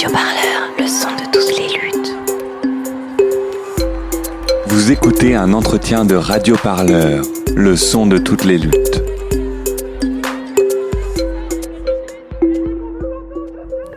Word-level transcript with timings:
Radio 0.00 0.16
Parleur, 0.16 0.70
le 0.78 0.86
son 0.86 1.08
de 1.10 1.30
toutes 1.30 1.58
les 1.58 1.68
luttes. 1.78 2.16
Vous 4.66 4.92
écoutez 4.92 5.34
un 5.34 5.52
entretien 5.52 6.06
de 6.06 6.14
Radio 6.14 6.56
Parleur, 6.56 7.22
le 7.54 7.76
son 7.76 8.06
de 8.06 8.16
toutes 8.16 8.44
les 8.44 8.56
luttes. 8.56 9.02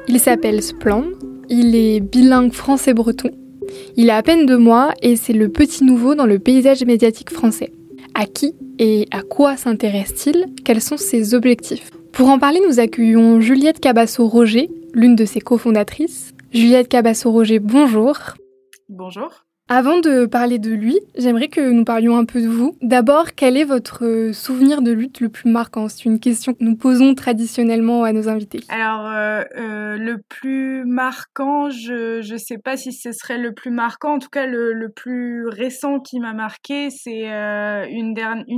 Il 0.10 0.20
s'appelle 0.20 0.62
Splan, 0.62 1.05
il 1.48 1.74
est 1.74 2.02
bilingue 2.02 2.52
français-breton. 2.52 3.32
Il 3.96 4.10
a 4.10 4.18
à 4.18 4.24
peine 4.24 4.46
deux 4.46 4.58
mois 4.58 4.92
et 5.02 5.16
c'est 5.16 5.32
le 5.32 5.48
petit 5.48 5.86
nouveau 5.86 6.16
dans 6.16 6.26
le 6.26 6.38
paysage 6.38 6.84
médiatique 6.84 7.32
français. 7.32 7.72
À 8.14 8.26
qui 8.26 8.56
et 8.78 9.08
à 9.12 9.22
quoi 9.22 9.56
s'intéresse-t-il? 9.56 10.48
Quels 10.66 10.82
sont 10.82 10.98
ses 10.98 11.34
objectifs? 11.34 11.92
Pour 12.12 12.28
en 12.28 12.40
parler, 12.40 12.60
nous 12.68 12.82
accueillons 12.82 13.40
Juliette 13.40 13.80
Cabasso-Roger, 13.80 14.70
l'une 14.93 15.15
de 15.15 15.25
ses 15.25 15.42
cofondatrices. 15.42 16.33
Juliette 16.52 16.88
Cabasso-Roger, 16.88 17.60
bonjour. 17.60 18.18
Bonjour. 18.89 19.46
Avant 19.70 20.00
de 20.00 20.26
parler 20.26 20.60
de 20.60 20.72
lui, 20.72 21.00
j'aimerais 21.18 21.48
que 21.48 21.72
nous 21.72 21.86
parlions 21.86 22.18
un 22.18 22.26
peu 22.26 22.42
de 22.42 22.48
vous. 22.48 22.78
D'abord, 22.82 23.34
quel 23.34 23.56
est 23.56 23.64
votre 23.64 24.32
souvenir 24.34 24.82
de 24.82 24.92
lutte 24.92 25.22
le 25.22 25.30
plus 25.30 25.50
marquant? 25.50 25.88
C'est 25.88 26.04
une 26.04 26.20
question 26.20 26.54
que 26.54 26.64
nous 26.64 26.76
posons 26.76 27.16
traditionnellement 27.16 28.04
à 28.04 28.12
nos 28.12 28.28
invités. 28.28 28.60
Alors, 28.68 29.08
euh, 29.08 29.44
euh, 29.56 29.98
le 29.98 30.22
plus 30.22 30.84
marquant, 30.86 31.70
je 31.70 32.30
ne 32.30 32.38
sais 32.38 32.58
pas 32.58 32.76
si 32.76 32.92
ce 32.92 33.14
serait 33.14 33.38
le 33.38 33.53
plus 33.53 33.72
marquant. 33.72 34.16
En 34.16 34.20
tout 34.20 34.30
cas, 34.30 34.45
le, 34.45 34.89
plus 34.94 35.48
récent 35.48 36.02
qui 36.02 36.20
m'a 36.20 36.34
marqué, 36.34 36.89
c'est 36.89 37.31
euh, 37.31 37.86
une, 37.89 38.14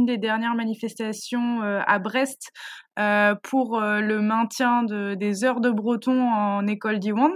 des 0.05 0.17
dernières 0.17 0.55
manifestations 0.55 1.61
euh, 1.61 1.81
à 1.85 1.99
Brest 1.99 2.49
euh, 2.97 3.35
pour 3.43 3.79
le 3.79 4.21
maintien 4.21 4.83
de, 4.83 5.13
des 5.13 5.43
heures 5.43 5.61
de 5.61 5.69
breton 5.69 6.19
en 6.29 6.65
école 6.65 6.97
d'Iwan 6.97 7.31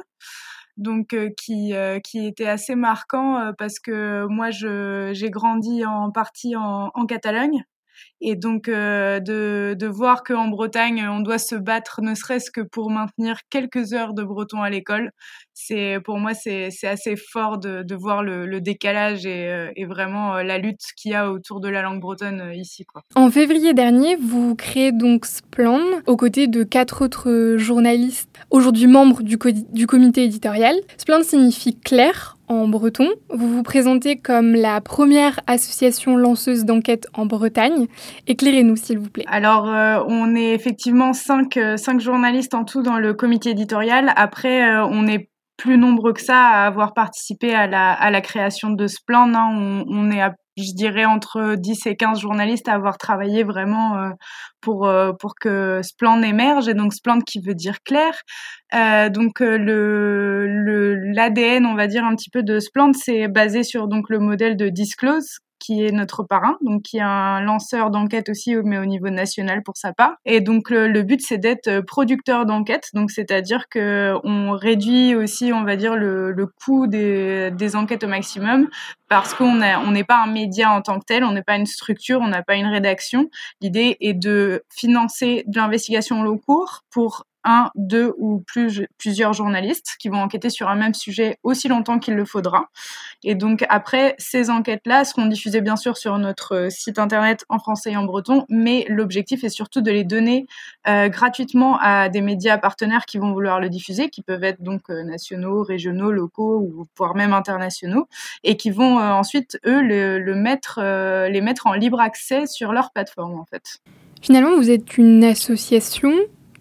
donc 0.79 1.13
euh, 1.13 1.29
qui 1.37 1.73
euh, 1.73 1.99
qui 1.99 2.25
était 2.25 2.47
assez 2.47 2.73
marquant 2.75 3.37
euh, 3.37 3.51
parce 3.57 3.79
que 3.79 4.25
moi 4.27 4.49
je 4.49 5.11
j'ai 5.13 5.29
grandi 5.29 5.85
en 5.85 6.09
partie 6.11 6.55
en, 6.55 6.91
en 6.93 7.05
Catalogne 7.05 7.63
et 8.21 8.35
donc 8.35 8.67
euh, 8.67 9.19
de, 9.19 9.75
de 9.77 9.87
voir 9.87 10.23
qu'en 10.23 10.47
Bretagne, 10.47 11.07
on 11.09 11.21
doit 11.21 11.37
se 11.37 11.55
battre 11.55 12.01
ne 12.01 12.15
serait-ce 12.15 12.51
que 12.51 12.61
pour 12.61 12.91
maintenir 12.91 13.37
quelques 13.49 13.93
heures 13.93 14.13
de 14.13 14.23
breton 14.23 14.61
à 14.61 14.69
l'école, 14.69 15.11
c'est 15.53 15.99
pour 16.03 16.17
moi 16.17 16.33
c'est 16.33 16.69
assez 16.83 17.15
fort 17.15 17.57
de, 17.57 17.83
de 17.83 17.95
voir 17.95 18.23
le, 18.23 18.59
décalage 18.59 19.25
et, 19.25 19.47
euh, 19.47 19.71
et, 19.75 19.85
vraiment 19.85 20.35
euh, 20.35 20.43
la 20.43 20.57
lutte 20.57 20.81
qu'il 20.97 21.11
y 21.11 21.15
a 21.15 21.31
autour 21.31 21.61
de 21.61 21.69
la 21.69 21.81
langue 21.81 22.01
bretonne 22.01 22.51
ici. 22.53 22.85
Quoi. 22.85 23.03
En 23.15 23.31
février 23.31 23.73
dernier, 23.73 24.17
vous 24.17 24.55
créez 24.55 24.91
donc 24.91 25.25
Splan 25.25 25.79
aux 26.05 26.17
côtés 26.17 26.47
de 26.47 26.63
quatre 26.63 27.03
autres 27.03 27.55
journalistes, 27.57 28.29
aujourd'hui 28.49 28.87
membres 28.87 29.23
du, 29.23 29.37
du 29.71 29.87
comité 29.87 30.23
éditorial. 30.25 30.75
Splan 30.97 31.23
signifie 31.23 31.79
clair 31.79 32.38
en 32.49 32.67
breton. 32.67 33.07
Vous 33.29 33.47
vous 33.47 33.63
présentez 33.63 34.17
comme 34.17 34.53
la 34.53 34.81
première 34.81 35.39
association 35.47 36.17
lanceuse 36.17 36.65
d'enquête 36.65 37.07
en 37.13 37.25
Bretagne. 37.25 37.87
Éclairez-nous, 38.27 38.75
s'il 38.75 38.99
vous 38.99 39.09
plaît. 39.09 39.25
Alors, 39.27 39.69
euh, 39.69 40.03
on 40.07 40.35
est 40.35 40.53
effectivement 40.53 41.13
cinq, 41.13 41.57
euh, 41.57 41.77
cinq 41.77 42.01
journalistes 42.01 42.55
en 42.55 42.65
tout 42.65 42.81
dans 42.81 42.97
le 42.97 43.13
comité 43.13 43.51
éditorial. 43.51 44.11
Après, 44.15 44.67
euh, 44.67 44.85
on 44.85 45.07
est 45.07 45.29
plus 45.57 45.77
nombreux 45.77 46.13
que 46.13 46.21
ça 46.21 46.37
à 46.37 46.65
avoir 46.65 46.93
participé 46.93 47.53
à 47.53 47.67
la, 47.67 48.21
création 48.21 48.71
de 48.71 48.87
ce 48.87 48.97
plan. 49.05 49.31
Hein. 49.33 49.49
On, 49.53 49.85
on, 49.89 50.11
est 50.11 50.21
à 50.21 50.33
je 50.57 50.73
dirais 50.73 51.05
entre 51.05 51.55
10 51.55 51.85
et 51.87 51.95
15 51.95 52.19
journalistes 52.19 52.67
à 52.67 52.73
avoir 52.73 52.97
travaillé 52.97 53.43
vraiment 53.43 53.97
euh, 53.97 54.09
pour 54.61 54.87
euh, 54.87 55.13
pour 55.13 55.35
que 55.35 55.81
Splend 55.83 56.21
émerge 56.21 56.67
et 56.67 56.73
donc 56.73 56.93
Splend 56.93 57.21
qui 57.21 57.39
veut 57.41 57.55
dire 57.55 57.81
clair. 57.83 58.13
Euh, 58.73 59.09
donc 59.09 59.39
le 59.39 60.95
l'ADN 61.13 61.65
on 61.65 61.75
va 61.75 61.87
dire 61.87 62.03
un 62.05 62.15
petit 62.15 62.29
peu 62.29 62.43
de 62.43 62.59
Splend 62.59 62.93
c'est 62.93 63.27
basé 63.27 63.63
sur 63.63 63.87
donc 63.87 64.09
le 64.09 64.19
modèle 64.19 64.57
de 64.57 64.69
Disclose 64.69 65.39
qui 65.69 65.85
est 65.85 65.91
notre 65.91 66.23
parrain, 66.23 66.57
donc 66.61 66.81
qui 66.81 66.97
est 66.97 67.01
un 67.01 67.41
lanceur 67.41 67.91
d'enquête 67.91 68.29
aussi, 68.29 68.55
mais 68.55 68.79
au 68.79 68.85
niveau 68.85 69.11
national 69.11 69.61
pour 69.61 69.77
sa 69.77 69.93
part. 69.93 70.15
Et 70.25 70.41
donc 70.41 70.71
le, 70.71 71.03
but 71.03 71.21
c'est 71.21 71.37
d'être 71.37 71.81
producteur 71.81 72.47
d'enquête, 72.47 72.89
donc 72.95 73.11
c'est-à-dire 73.11 73.69
que 73.69 74.15
on 74.23 74.53
réduit 74.53 75.13
aussi, 75.13 75.53
on 75.53 75.63
va 75.63 75.75
dire, 75.75 75.95
le, 75.95 76.33
coût 76.65 76.87
des, 76.87 77.75
enquêtes 77.75 78.03
au 78.03 78.07
maximum 78.07 78.67
parce 79.09 79.35
qu'on 79.35 79.61
on 79.61 79.91
n'est 79.91 80.03
pas 80.03 80.23
un 80.23 80.31
média 80.31 80.71
en 80.71 80.81
tant 80.81 80.99
que 80.99 81.05
tel, 81.05 81.23
on 81.23 81.33
n'est 81.33 81.43
pas 81.43 81.55
une 81.55 81.67
structure, 81.67 82.19
on 82.19 82.27
n'a 82.27 82.41
pas 82.41 82.55
une 82.55 82.65
rédaction. 82.65 83.29
L'idée 83.61 83.97
est 84.01 84.13
de 84.13 84.63
financer 84.69 85.43
de 85.45 85.59
l'investigation 85.59 86.19
au 86.25 86.37
cours 86.37 86.83
pour 86.89 87.25
un, 87.43 87.69
deux 87.75 88.13
ou 88.17 88.43
plus, 88.45 88.85
plusieurs 88.97 89.33
journalistes 89.33 89.95
qui 89.99 90.09
vont 90.09 90.21
enquêter 90.21 90.49
sur 90.49 90.69
un 90.69 90.75
même 90.75 90.93
sujet 90.93 91.37
aussi 91.43 91.67
longtemps 91.67 91.99
qu'il 91.99 92.15
le 92.15 92.25
faudra. 92.25 92.69
Et 93.23 93.35
donc 93.35 93.65
après, 93.69 94.15
ces 94.17 94.49
enquêtes-là 94.49 95.05
seront 95.05 95.25
diffusées 95.25 95.61
bien 95.61 95.75
sûr 95.75 95.97
sur 95.97 96.17
notre 96.17 96.67
site 96.69 96.99
internet 96.99 97.45
en 97.49 97.59
français 97.59 97.91
et 97.91 97.97
en 97.97 98.03
breton, 98.03 98.45
mais 98.49 98.85
l'objectif 98.89 99.43
est 99.43 99.49
surtout 99.49 99.81
de 99.81 99.91
les 99.91 100.03
donner 100.03 100.47
euh, 100.87 101.09
gratuitement 101.09 101.77
à 101.79 102.09
des 102.09 102.21
médias 102.21 102.57
partenaires 102.57 103.05
qui 103.05 103.17
vont 103.17 103.33
vouloir 103.33 103.59
le 103.59 103.69
diffuser, 103.69 104.09
qui 104.09 104.21
peuvent 104.21 104.43
être 104.43 104.61
donc 104.61 104.89
euh, 104.89 105.03
nationaux, 105.03 105.63
régionaux, 105.63 106.11
locaux 106.11 106.59
ou 106.59 106.87
voire 106.97 107.15
même 107.15 107.33
internationaux, 107.33 108.07
et 108.43 108.57
qui 108.57 108.71
vont 108.71 108.99
euh, 108.99 109.11
ensuite, 109.11 109.59
eux, 109.65 109.81
le, 109.81 110.35
mettre, 110.35 110.79
euh, 110.81 111.29
les 111.29 111.41
mettre 111.41 111.67
en 111.67 111.73
libre 111.73 111.99
accès 111.99 112.47
sur 112.47 112.71
leur 112.71 112.91
plateforme 112.91 113.39
en 113.39 113.45
fait. 113.45 113.79
Finalement, 114.21 114.55
vous 114.55 114.69
êtes 114.69 114.97
une 114.97 115.23
association 115.23 116.11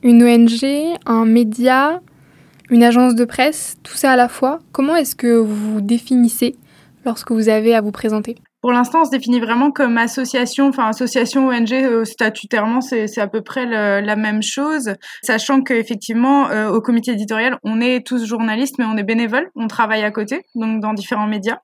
une 0.03 0.23
ONG, 0.23 0.65
un 1.07 1.25
média, 1.25 2.01
une 2.71 2.83
agence 2.83 3.15
de 3.15 3.25
presse, 3.25 3.77
tout 3.83 3.97
ça 3.97 4.13
à 4.13 4.17
la 4.17 4.29
fois. 4.29 4.61
Comment 4.73 4.97
est-ce 4.97 5.17
que 5.17 5.37
vous 5.37 5.73
vous 5.75 5.81
définissez 5.81 6.57
lorsque 7.05 7.33
vous 7.33 7.49
avez 7.49 7.75
à 7.75 7.81
vous 7.81 7.93
présenter? 7.93 8.37
Pour 8.61 8.73
l'instant, 8.73 9.03
on 9.03 9.05
se 9.05 9.11
définit 9.11 9.39
vraiment 9.39 9.71
comme 9.71 9.99
association, 9.99 10.67
enfin 10.67 10.89
association 10.89 11.49
ONG 11.49 11.73
euh, 11.73 12.05
statutairement, 12.05 12.81
c'est 12.81 13.19
à 13.19 13.29
peu 13.29 13.41
près 13.41 13.67
la 13.67 14.17
même 14.17 14.43
chose, 14.43 14.95
sachant 15.23 15.63
qu'effectivement, 15.63 16.51
euh, 16.51 16.69
au 16.69 16.81
comité 16.81 17.13
éditorial, 17.13 17.59
on 17.63 17.81
est 17.81 18.05
tous 18.05 18.27
journalistes, 18.27 18.75
mais 18.79 18.85
on 18.85 18.97
est 18.97 19.05
bénévoles, 19.05 19.49
on 19.55 19.69
travaille 19.69 20.03
à 20.03 20.11
côté, 20.11 20.43
donc 20.57 20.81
dans 20.81 20.93
différents 20.93 21.29
médias. 21.29 21.59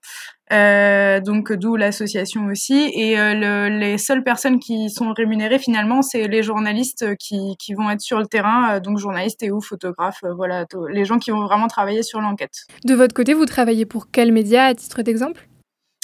Euh, 0.53 1.21
donc 1.21 1.53
d'où 1.53 1.77
l'association 1.77 2.47
aussi. 2.47 2.91
Et 2.94 3.19
euh, 3.19 3.34
le, 3.34 3.78
les 3.78 3.97
seules 3.97 4.22
personnes 4.22 4.59
qui 4.59 4.91
sont 4.91 5.12
rémunérées 5.12 5.59
finalement, 5.59 6.03
c'est 6.03 6.28
les 6.28 6.43
journalistes 6.43 7.16
qui, 7.16 7.56
qui, 7.59 7.75
vont 7.75 7.91
être 7.91 8.03
sur 8.03 8.19
le 8.19 8.27
terrain, 8.27 8.75
euh, 8.75 8.81
donc 8.81 8.99
journalistes 8.99 9.43
et 9.43 9.50
ou 9.50 9.60
photographes, 9.60 10.22
euh, 10.25 10.34
voilà, 10.34 10.66
les 10.91 11.05
gens 11.05 11.19
qui 11.19 11.31
vont 11.31 11.44
vraiment 11.44 11.66
travailler 11.66 12.03
sur 12.03 12.21
l'enquête. 12.21 12.66
De 12.84 12.94
votre 12.94 13.15
côté, 13.15 13.32
vous 13.32 13.47
travaillez 13.47 13.87
pour 13.87 14.10
quel 14.10 14.32
média 14.32 14.66
à 14.66 14.75
titre 14.75 15.03
d'exemple? 15.03 15.49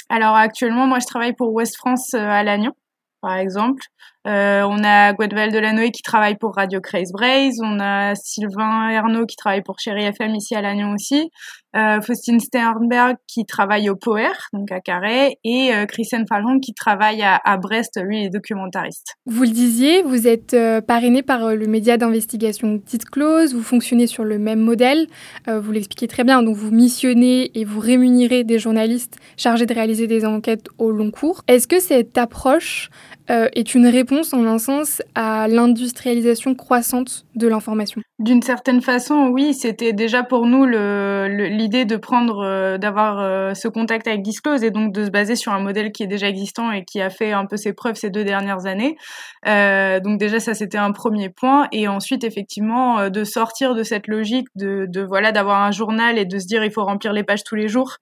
Alors 0.09 0.35
actuellement, 0.35 0.87
moi 0.87 0.99
je 0.99 1.05
travaille 1.05 1.33
pour 1.33 1.53
Ouest 1.53 1.77
France 1.77 2.13
à 2.13 2.43
Lannion 2.43 2.73
par 3.21 3.37
exemple. 3.37 3.83
Euh, 4.27 4.61
on 4.63 4.83
a 4.83 5.13
Gwendoline 5.13 5.51
Delanoë 5.51 5.91
qui 5.91 6.03
travaille 6.03 6.37
pour 6.37 6.55
Radio 6.55 6.79
Craze 6.79 7.11
Braze. 7.11 7.59
On 7.63 7.79
a 7.79 8.13
Sylvain 8.15 8.89
Ernaud 8.89 9.25
qui 9.25 9.35
travaille 9.35 9.63
pour 9.63 9.79
Chéri 9.79 10.03
FM 10.03 10.35
ici 10.35 10.55
à 10.55 10.61
Lannion 10.61 10.93
aussi. 10.93 11.31
Euh, 11.73 12.01
Faustine 12.01 12.41
Sternberg 12.41 13.15
qui 13.27 13.45
travaille 13.45 13.89
au 13.89 13.95
POER, 13.95 14.33
donc 14.51 14.71
à 14.71 14.81
Carré. 14.81 15.37
Et 15.45 15.73
euh, 15.73 15.85
Christiane 15.85 16.25
Falron 16.27 16.59
qui 16.59 16.73
travaille 16.73 17.21
à, 17.21 17.39
à, 17.43 17.57
Brest, 17.57 17.99
lui, 18.03 18.25
est 18.25 18.29
documentariste. 18.29 19.15
Vous 19.25 19.43
le 19.43 19.49
disiez, 19.49 20.01
vous 20.01 20.27
êtes 20.27 20.53
euh, 20.53 20.81
parrainé 20.81 21.23
par 21.23 21.45
euh, 21.45 21.55
le 21.55 21.67
média 21.67 21.95
d'investigation 21.95 22.77
Tite 22.77 23.05
Close. 23.05 23.53
Vous 23.53 23.63
fonctionnez 23.63 24.07
sur 24.07 24.25
le 24.25 24.37
même 24.37 24.59
modèle. 24.59 25.07
Euh, 25.47 25.61
vous 25.61 25.71
l'expliquez 25.71 26.07
très 26.07 26.25
bien. 26.25 26.43
Donc 26.43 26.57
vous 26.57 26.71
missionnez 26.71 27.57
et 27.57 27.63
vous 27.63 27.79
rémunérez 27.79 28.43
des 28.43 28.59
journalistes 28.59 29.17
chargés 29.37 29.65
de 29.65 29.73
réaliser 29.73 30.07
des 30.07 30.25
enquêtes 30.25 30.67
au 30.77 30.91
long 30.91 31.09
cours. 31.09 31.41
Est-ce 31.47 31.67
que 31.67 31.79
cette 31.79 32.17
approche 32.17 32.89
euh, 33.29 33.47
est 33.53 33.75
une 33.75 33.87
réponse 33.87 34.33
en 34.33 34.45
un 34.45 34.57
sens 34.57 35.01
à 35.15 35.47
l'industrialisation 35.47 36.55
croissante 36.55 37.25
de 37.35 37.47
l'information 37.47 38.01
D'une 38.19 38.41
certaine 38.41 38.81
façon, 38.81 39.29
oui, 39.31 39.53
c'était 39.53 39.93
déjà 39.93 40.23
pour 40.23 40.45
nous 40.47 40.65
l'idée 40.65 41.85
de 41.85 41.97
prendre, 41.97 42.43
euh, 42.43 42.77
d'avoir 42.77 43.19
euh, 43.19 43.53
ce 43.53 43.67
contact 43.67 44.07
avec 44.07 44.21
Disclose 44.21 44.63
et 44.63 44.71
donc 44.71 44.93
de 44.93 45.05
se 45.05 45.11
baser 45.11 45.35
sur 45.35 45.53
un 45.53 45.59
modèle 45.59 45.91
qui 45.91 46.03
est 46.03 46.07
déjà 46.07 46.27
existant 46.27 46.71
et 46.71 46.83
qui 46.83 46.99
a 46.99 47.09
fait 47.09 47.31
un 47.31 47.45
peu 47.45 47.57
ses 47.57 47.73
preuves 47.73 47.95
ces 47.95 48.09
deux 48.09 48.23
dernières 48.23 48.65
années. 48.65 48.97
Donc 49.45 50.19
déjà, 50.19 50.39
ça 50.39 50.53
c'était 50.53 50.77
un 50.77 50.91
premier 50.91 51.29
point. 51.29 51.67
Et 51.71 51.87
ensuite, 51.87 52.23
effectivement, 52.23 53.09
de 53.09 53.23
sortir 53.23 53.75
de 53.75 53.83
cette 53.83 54.07
logique 54.07 54.47
de, 54.55 55.05
voilà 55.07 55.31
d'avoir 55.31 55.61
un 55.61 55.71
journal 55.71 56.17
et 56.17 56.25
de 56.25 56.39
se 56.39 56.47
dire 56.47 56.63
il 56.63 56.71
faut 56.71 56.83
remplir 56.83 57.13
les 57.13 57.23
pages 57.23 57.43
tous 57.43 57.55
les 57.55 57.67
jours. 57.67 57.97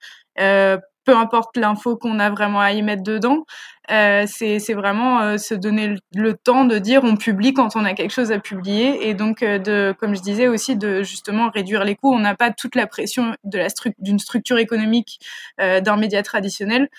Peu 1.10 1.16
importe 1.16 1.57
l'info 1.57 1.98
qu'on 1.98 2.19
a 2.19 2.30
vraiment 2.30 2.60
à 2.60 2.71
y 2.71 2.83
mettre 2.83 3.01
dedans, 3.01 3.45
Euh, 3.91 4.25
c'est 4.27 4.74
vraiment 4.74 5.21
euh, 5.21 5.38
se 5.38 5.56
donner 5.56 5.95
le, 6.13 6.33
temps 6.36 6.65
de 6.65 6.77
dire 6.77 7.03
on 7.03 7.15
publie 7.15 7.53
quand 7.53 7.75
on 7.75 7.86
a 7.86 7.94
quelque 7.95 8.12
chose 8.12 8.31
à 8.31 8.38
publier 8.38 9.09
et 9.09 9.15
donc 9.15 9.41
euh, 9.41 9.57
de, 9.57 9.95
comme 10.00 10.15
je 10.15 10.21
disais 10.21 10.47
aussi, 10.47 10.75
de 10.75 11.01
justement 11.01 11.50
réduire 11.50 11.83
les 11.83 11.95
coûts. 11.95 12.13
On 12.13 12.19
n'a 12.19 12.36
pas 12.36 12.51
toute 12.51 12.75
la 12.75 12.86
pression 12.86 13.36
de 13.44 13.57
la 13.57 13.68
d'une 13.97 14.19
structure 14.19 14.57
économique 14.57 15.19
d'un 15.57 15.95
média 15.95 16.21
traditionnel, 16.21 16.89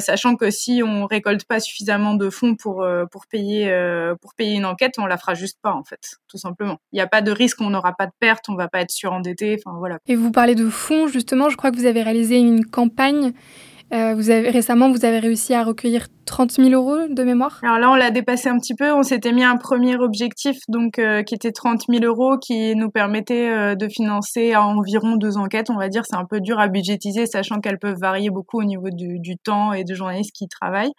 sachant 0.00 0.36
que 0.36 0.50
si 0.50 0.82
on 0.84 1.06
récolte 1.06 1.44
pas 1.44 1.60
suffisamment 1.60 2.14
de 2.14 2.28
fonds 2.28 2.56
pour 2.56 2.84
pour 3.10 3.26
payer 3.26 3.70
pour 4.20 4.34
payer 4.34 4.56
une 4.56 4.64
enquête, 4.64 4.94
on 4.98 5.06
la 5.06 5.16
fera 5.16 5.34
juste 5.34 5.58
pas 5.62 5.72
en 5.72 5.84
fait, 5.84 6.16
tout 6.28 6.38
simplement. 6.38 6.78
Il 6.92 6.96
n'y 6.96 7.02
a 7.02 7.06
pas 7.06 7.20
de 7.20 7.30
risque, 7.30 7.60
on 7.60 7.70
n'aura 7.70 7.92
pas 7.92 8.06
de 8.06 8.12
perte, 8.18 8.48
on 8.48 8.54
va 8.54 8.68
pas 8.68 8.80
être 8.80 8.90
surendetté. 8.90 9.56
Enfin 9.64 9.76
voilà. 9.78 9.98
Et 10.06 10.16
vous 10.16 10.32
parlez 10.32 10.54
de 10.54 10.68
fonds 10.68 11.06
justement, 11.06 11.50
je 11.50 11.56
crois 11.56 11.70
que 11.70 11.76
vous 11.76 11.86
avez 11.86 12.02
réalisé 12.02 12.38
une 12.38 12.64
campagne. 12.64 13.32
Vous 13.90 14.30
avez 14.30 14.50
récemment, 14.50 14.90
vous 14.90 15.04
avez 15.04 15.18
réussi 15.18 15.54
à 15.54 15.64
recueillir 15.64 16.08
30 16.24 16.52
000 16.52 16.70
euros 16.70 17.08
de 17.08 17.22
mémoire? 17.22 17.60
Alors 17.62 17.78
là, 17.78 17.90
on 17.90 17.94
l'a 17.94 18.10
dépassé 18.10 18.48
un 18.48 18.58
petit 18.58 18.74
peu. 18.74 18.92
On 18.92 19.02
s'était 19.02 19.32
mis 19.32 19.44
un 19.44 19.56
premier 19.56 19.96
objectif, 19.96 20.58
donc 20.68 20.98
euh, 20.98 21.22
qui 21.22 21.34
était 21.34 21.52
30 21.52 21.82
000 21.88 22.04
euros, 22.04 22.38
qui 22.38 22.74
nous 22.74 22.90
permettait 22.90 23.48
euh, 23.48 23.74
de 23.74 23.88
financer 23.88 24.56
environ 24.56 25.16
deux 25.16 25.36
enquêtes. 25.36 25.70
On 25.70 25.76
va 25.76 25.88
dire, 25.88 26.02
c'est 26.06 26.16
un 26.16 26.24
peu 26.24 26.40
dur 26.40 26.58
à 26.58 26.68
budgétiser, 26.68 27.26
sachant 27.26 27.60
qu'elles 27.60 27.78
peuvent 27.78 27.98
varier 27.98 28.30
beaucoup 28.30 28.60
au 28.60 28.64
niveau 28.64 28.88
du, 28.90 29.36
temps 29.42 29.72
et 29.72 29.84
de 29.84 29.94
journalistes 29.94 30.32
qui 30.34 30.48
travaillent. 30.48 30.92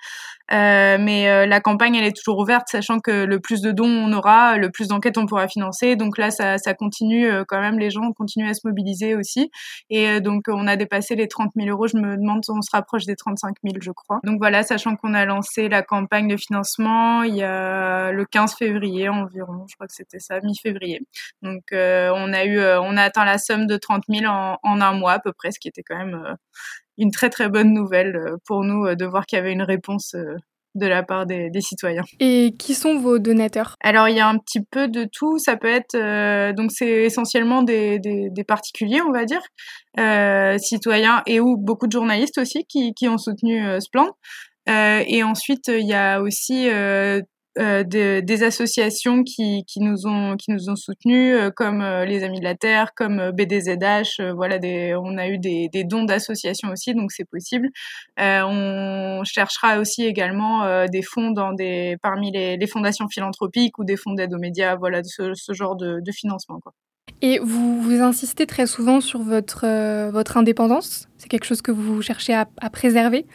Euh, 0.51 0.97
mais 0.99 1.29
euh, 1.29 1.45
la 1.45 1.59
campagne, 1.59 1.95
elle 1.95 2.05
est 2.05 2.15
toujours 2.15 2.39
ouverte, 2.39 2.67
sachant 2.69 2.99
que 2.99 3.25
le 3.25 3.39
plus 3.39 3.61
de 3.61 3.71
dons 3.71 3.85
on 3.85 4.13
aura, 4.13 4.57
le 4.57 4.69
plus 4.69 4.87
d'enquêtes 4.87 5.17
on 5.17 5.25
pourra 5.25 5.47
financer. 5.47 5.95
Donc 5.95 6.17
là, 6.17 6.31
ça, 6.31 6.57
continue 6.77 7.29
quand 7.47 7.61
même. 7.61 7.79
Les 7.79 7.89
gens 7.89 8.11
continuent 8.11 8.49
à 8.49 8.53
se 8.53 8.61
mobiliser 8.65 9.15
aussi. 9.15 9.49
Et 9.89 10.19
donc, 10.21 10.43
on 10.47 10.67
a 10.67 10.75
dépassé 10.75 11.15
les 11.15 11.27
30 11.27 11.51
000 11.55 11.69
euros. 11.69 11.87
Je 11.87 11.97
me 11.97 12.17
demande 12.17 12.43
si 12.43 12.51
on 12.51 12.61
se 12.61 12.69
rapproche 12.75 13.05
des 13.05 13.15
35 13.15 13.55
000, 13.63 13.75
je 13.81 13.91
crois. 13.91 14.19
Donc 14.23 14.37
voilà, 14.39 14.63
sachant 14.63 14.95
qu'on 14.95 15.13
a 15.13 15.25
lancé 15.25 15.69
la 15.69 15.81
campagne 15.81 16.27
de 16.27 16.37
financement 16.37 17.23
il 17.23 17.35
y 17.35 17.43
a 17.43 18.11
le 18.11 18.25
15 18.25 18.55
février 18.55 19.09
environ, 19.09 19.65
je 19.67 19.75
crois 19.75 19.87
que 19.87 19.93
c'était 19.93 20.19
ça, 20.19 20.39
mi-février. 20.41 21.01
Donc 21.41 21.71
euh, 21.71 22.11
on 22.15 22.33
a 22.33 22.45
eu, 22.45 22.59
euh, 22.59 22.81
on 22.81 22.97
a 22.97 23.03
atteint 23.03 23.25
la 23.25 23.37
somme 23.37 23.67
de 23.67 23.77
30 23.77 24.03
000 24.09 24.25
en, 24.25 24.57
un 24.63 24.93
mois 24.93 25.13
à 25.13 25.19
peu 25.19 25.33
près, 25.33 25.51
ce 25.51 25.59
qui 25.59 25.67
était 25.67 25.83
quand 25.83 25.97
même 25.97 26.15
euh, 26.15 26.33
une 26.97 27.11
très 27.11 27.29
très 27.29 27.49
bonne 27.49 27.73
nouvelle 27.73 28.35
pour 28.45 28.63
nous 28.63 28.95
de 28.95 29.05
voir 29.05 29.25
qu'il 29.25 29.37
y 29.37 29.39
avait 29.39 29.51
une 29.51 29.63
réponse 29.63 30.15
de 30.75 30.85
la 30.87 31.03
part 31.03 31.25
des, 31.25 31.49
citoyens. 31.61 32.03
Et 32.19 32.53
qui 32.59 32.73
sont 32.73 32.99
vos 32.99 33.19
donateurs? 33.19 33.75
Alors 33.81 34.07
il 34.07 34.15
y 34.15 34.19
a 34.19 34.27
un 34.27 34.37
petit 34.37 34.61
peu 34.61 34.87
de 34.87 35.07
tout. 35.11 35.37
Ça 35.39 35.57
peut 35.57 35.67
être 35.67 35.95
donc 36.53 36.71
c'est 36.71 37.03
essentiellement 37.03 37.63
des, 37.63 37.99
des, 37.99 38.43
particuliers, 38.43 39.01
on 39.01 39.11
va 39.11 39.25
dire, 39.25 39.41
citoyens 40.59 41.23
et 41.25 41.39
ou 41.39 41.57
beaucoup 41.57 41.87
de 41.87 41.91
journalistes 41.91 42.37
aussi 42.37 42.65
qui, 42.65 42.93
qui 42.93 43.07
ont 43.07 43.17
soutenu 43.17 43.63
ce 43.79 43.89
plan. 43.91 44.09
Euh, 44.67 45.03
et 45.05 45.23
ensuite, 45.23 45.67
il 45.67 45.87
y 45.87 45.93
a 45.93 46.21
aussi 46.21 46.69
euh, 46.69 47.21
euh, 47.57 47.83
des 47.83 48.43
associations 48.43 49.23
qui, 49.23 49.63
qui, 49.65 49.79
nous 49.79 50.07
ont 50.07 50.35
qui 50.35 50.51
nous 50.51 50.69
ont 50.69 50.75
soutenus 50.75 51.37
comme 51.55 51.81
les 52.05 52.23
Amis 52.23 52.39
de 52.39 52.43
la 52.43 52.55
Terre 52.55 52.93
comme 52.95 53.31
BDZH 53.31 54.33
voilà 54.35 54.57
on 54.99 55.17
a 55.17 55.27
eu 55.29 55.37
des, 55.37 55.69
des 55.69 55.83
dons 55.83 56.03
d'associations 56.03 56.69
aussi 56.69 56.93
donc 56.93 57.11
c'est 57.11 57.27
possible 57.29 57.69
on 58.17 59.21
cherchera 59.23 59.79
aussi 59.79 60.05
également 60.05 60.85
des 60.87 61.01
fonds 61.01 61.31
dans 61.31 61.53
des 61.53 61.97
parmi 62.01 62.31
les, 62.31 62.57
les, 62.57 62.67
fondations 62.67 63.07
philanthropiques 63.07 63.79
ou 63.79 63.85
des 63.85 63.95
fonds 63.95 64.13
d'aide 64.13 64.33
aux 64.33 64.39
médias 64.39 64.75
voilà 64.75 65.01
ce, 65.03 65.33
genre 65.53 65.75
de, 65.75 66.01
financement 66.11 66.59
quoi. 66.59 66.73
Et 67.21 67.39
vous, 67.39 67.81
vous 67.81 68.01
insistez 68.01 68.45
très 68.45 68.67
souvent 68.67 68.99
sur 68.99 69.21
votre, 69.21 69.65
votre 70.09 70.37
indépendance. 70.37 71.07
C'est 71.17 71.29
quelque 71.29 71.45
chose 71.45 71.61
que 71.61 71.71
vous 71.71 72.01
cherchez 72.01 72.33
à 72.33 72.69
préserver. 72.69 73.25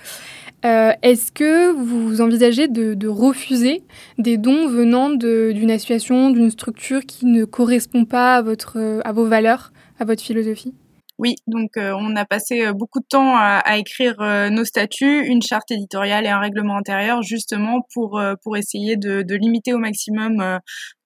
Euh, 0.65 0.93
est-ce 1.03 1.33
que 1.33 1.73
vous 1.73 2.21
envisagez 2.21 2.69
de, 2.69 3.09
refuser 3.09 3.83
des 4.19 4.37
dons 4.37 4.69
venant 4.69 5.11
d'une 5.11 5.71
association, 5.71 6.31
d'une 6.31 6.51
structure 6.51 7.01
qui 7.07 7.27
ne 7.27 7.45
correspond 7.45 8.05
pas 8.05 8.37
à, 8.37 8.43
votre, 8.43 9.01
à 9.05 9.13
vos 9.13 9.27
valeurs, 9.27 9.73
à 9.99 10.05
votre 10.05 10.23
philosophie? 10.23 10.75
Oui, 11.19 11.35
donc 11.47 11.77
euh, 11.77 11.93
on 11.99 12.17
a 12.17 12.25
passé 12.25 12.67
euh, 12.67 12.73
beaucoup 12.73 13.01
de 13.01 13.07
temps 13.07 13.37
à, 13.37 13.77
écrire 13.77 14.17
nos 14.51 14.65
statuts, 14.65 15.27
une 15.27 15.43
charte 15.43 15.71
éditoriale 15.71 16.25
et 16.25 16.31
un 16.31 16.41
règlement 16.41 16.77
intérieur, 16.77 17.23
justement 17.23 17.87
pour 17.93 18.57
essayer 18.57 18.97
de 18.97 19.35
limiter 19.35 19.73
au 19.73 19.79
maximum 19.79 20.61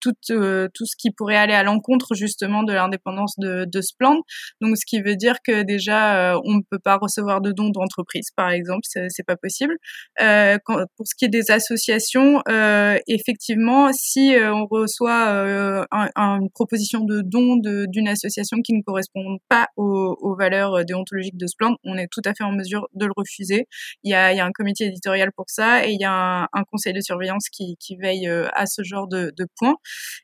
tout, 0.05 0.33
euh, 0.33 0.69
tout 0.75 0.87
ce 0.87 0.97
qui 0.99 1.11
pourrait 1.11 1.37
aller 1.37 1.55
à 1.55 1.63
l'encontre 1.63 2.15
justement 2.15 2.63
de 2.63 2.73
l'indépendance 2.73 3.35
de, 3.39 3.65
de 3.65 3.81
Splend. 3.81 4.21
Donc, 4.61 4.77
ce 4.77 4.85
qui 4.87 5.01
veut 5.01 5.17
dire 5.17 5.37
que 5.45 5.63
déjà, 5.63 6.35
euh, 6.35 6.41
on 6.45 6.55
ne 6.55 6.63
peut 6.71 6.79
pas 6.79 6.97
recevoir 6.97 7.41
de 7.41 7.53
dons 7.53 7.71
d'entreprise, 7.71 8.29
par 8.37 8.51
exemple, 8.51 8.83
c'est 8.85 9.27
pas 9.27 9.37
possible. 9.37 9.77
Euh, 10.21 10.59
quand, 10.65 10.79
pour 10.97 11.07
ce 11.07 11.15
qui 11.17 11.25
est 11.25 11.29
des 11.29 11.51
associations, 11.51 12.43
euh, 12.49 12.99
effectivement, 13.07 13.91
si 13.93 14.35
euh, 14.35 14.55
on 14.55 14.67
reçoit 14.67 15.85
un, 15.91 16.41
une 16.41 16.51
proposition 16.51 17.01
de 17.05 17.23
don 17.25 17.57
d'une 17.57 18.09
association 18.09 18.59
qui 18.63 18.75
ne 18.75 18.83
correspond 18.83 19.39
pas 19.49 19.69
aux, 19.77 20.17
aux, 20.21 20.37
valeurs 20.37 20.85
déontologiques 20.85 21.37
de 21.37 21.47
Splend, 21.47 21.77
on 21.85 21.97
est 21.97 22.09
tout 22.11 22.23
à 22.25 22.35
fait 22.35 22.45
en 22.45 22.53
mesure 22.53 22.89
de 22.95 23.07
le 23.07 23.13
refuser. 23.17 23.67
Il 24.03 24.11
y 24.11 24.15
a, 24.15 24.33
il 24.33 24.37
y 24.37 24.41
a 24.41 24.45
un 24.45 24.53
comité 24.53 24.87
éditorial 24.87 25.31
pour 25.37 25.47
ça 25.49 25.87
et 25.87 25.93
il 25.93 26.01
y 26.01 26.05
a 26.05 26.13
un, 26.13 26.43
un 26.53 26.65
conseil 26.71 26.93
de 26.93 27.01
surveillance 27.01 27.49
qui, 27.49 27.77
qui 27.79 27.97
veille 27.97 28.29
à 28.29 28.67
ce 28.67 28.83
genre 28.83 29.09
de, 29.09 29.33
de 29.37 29.47
points. 29.57 29.77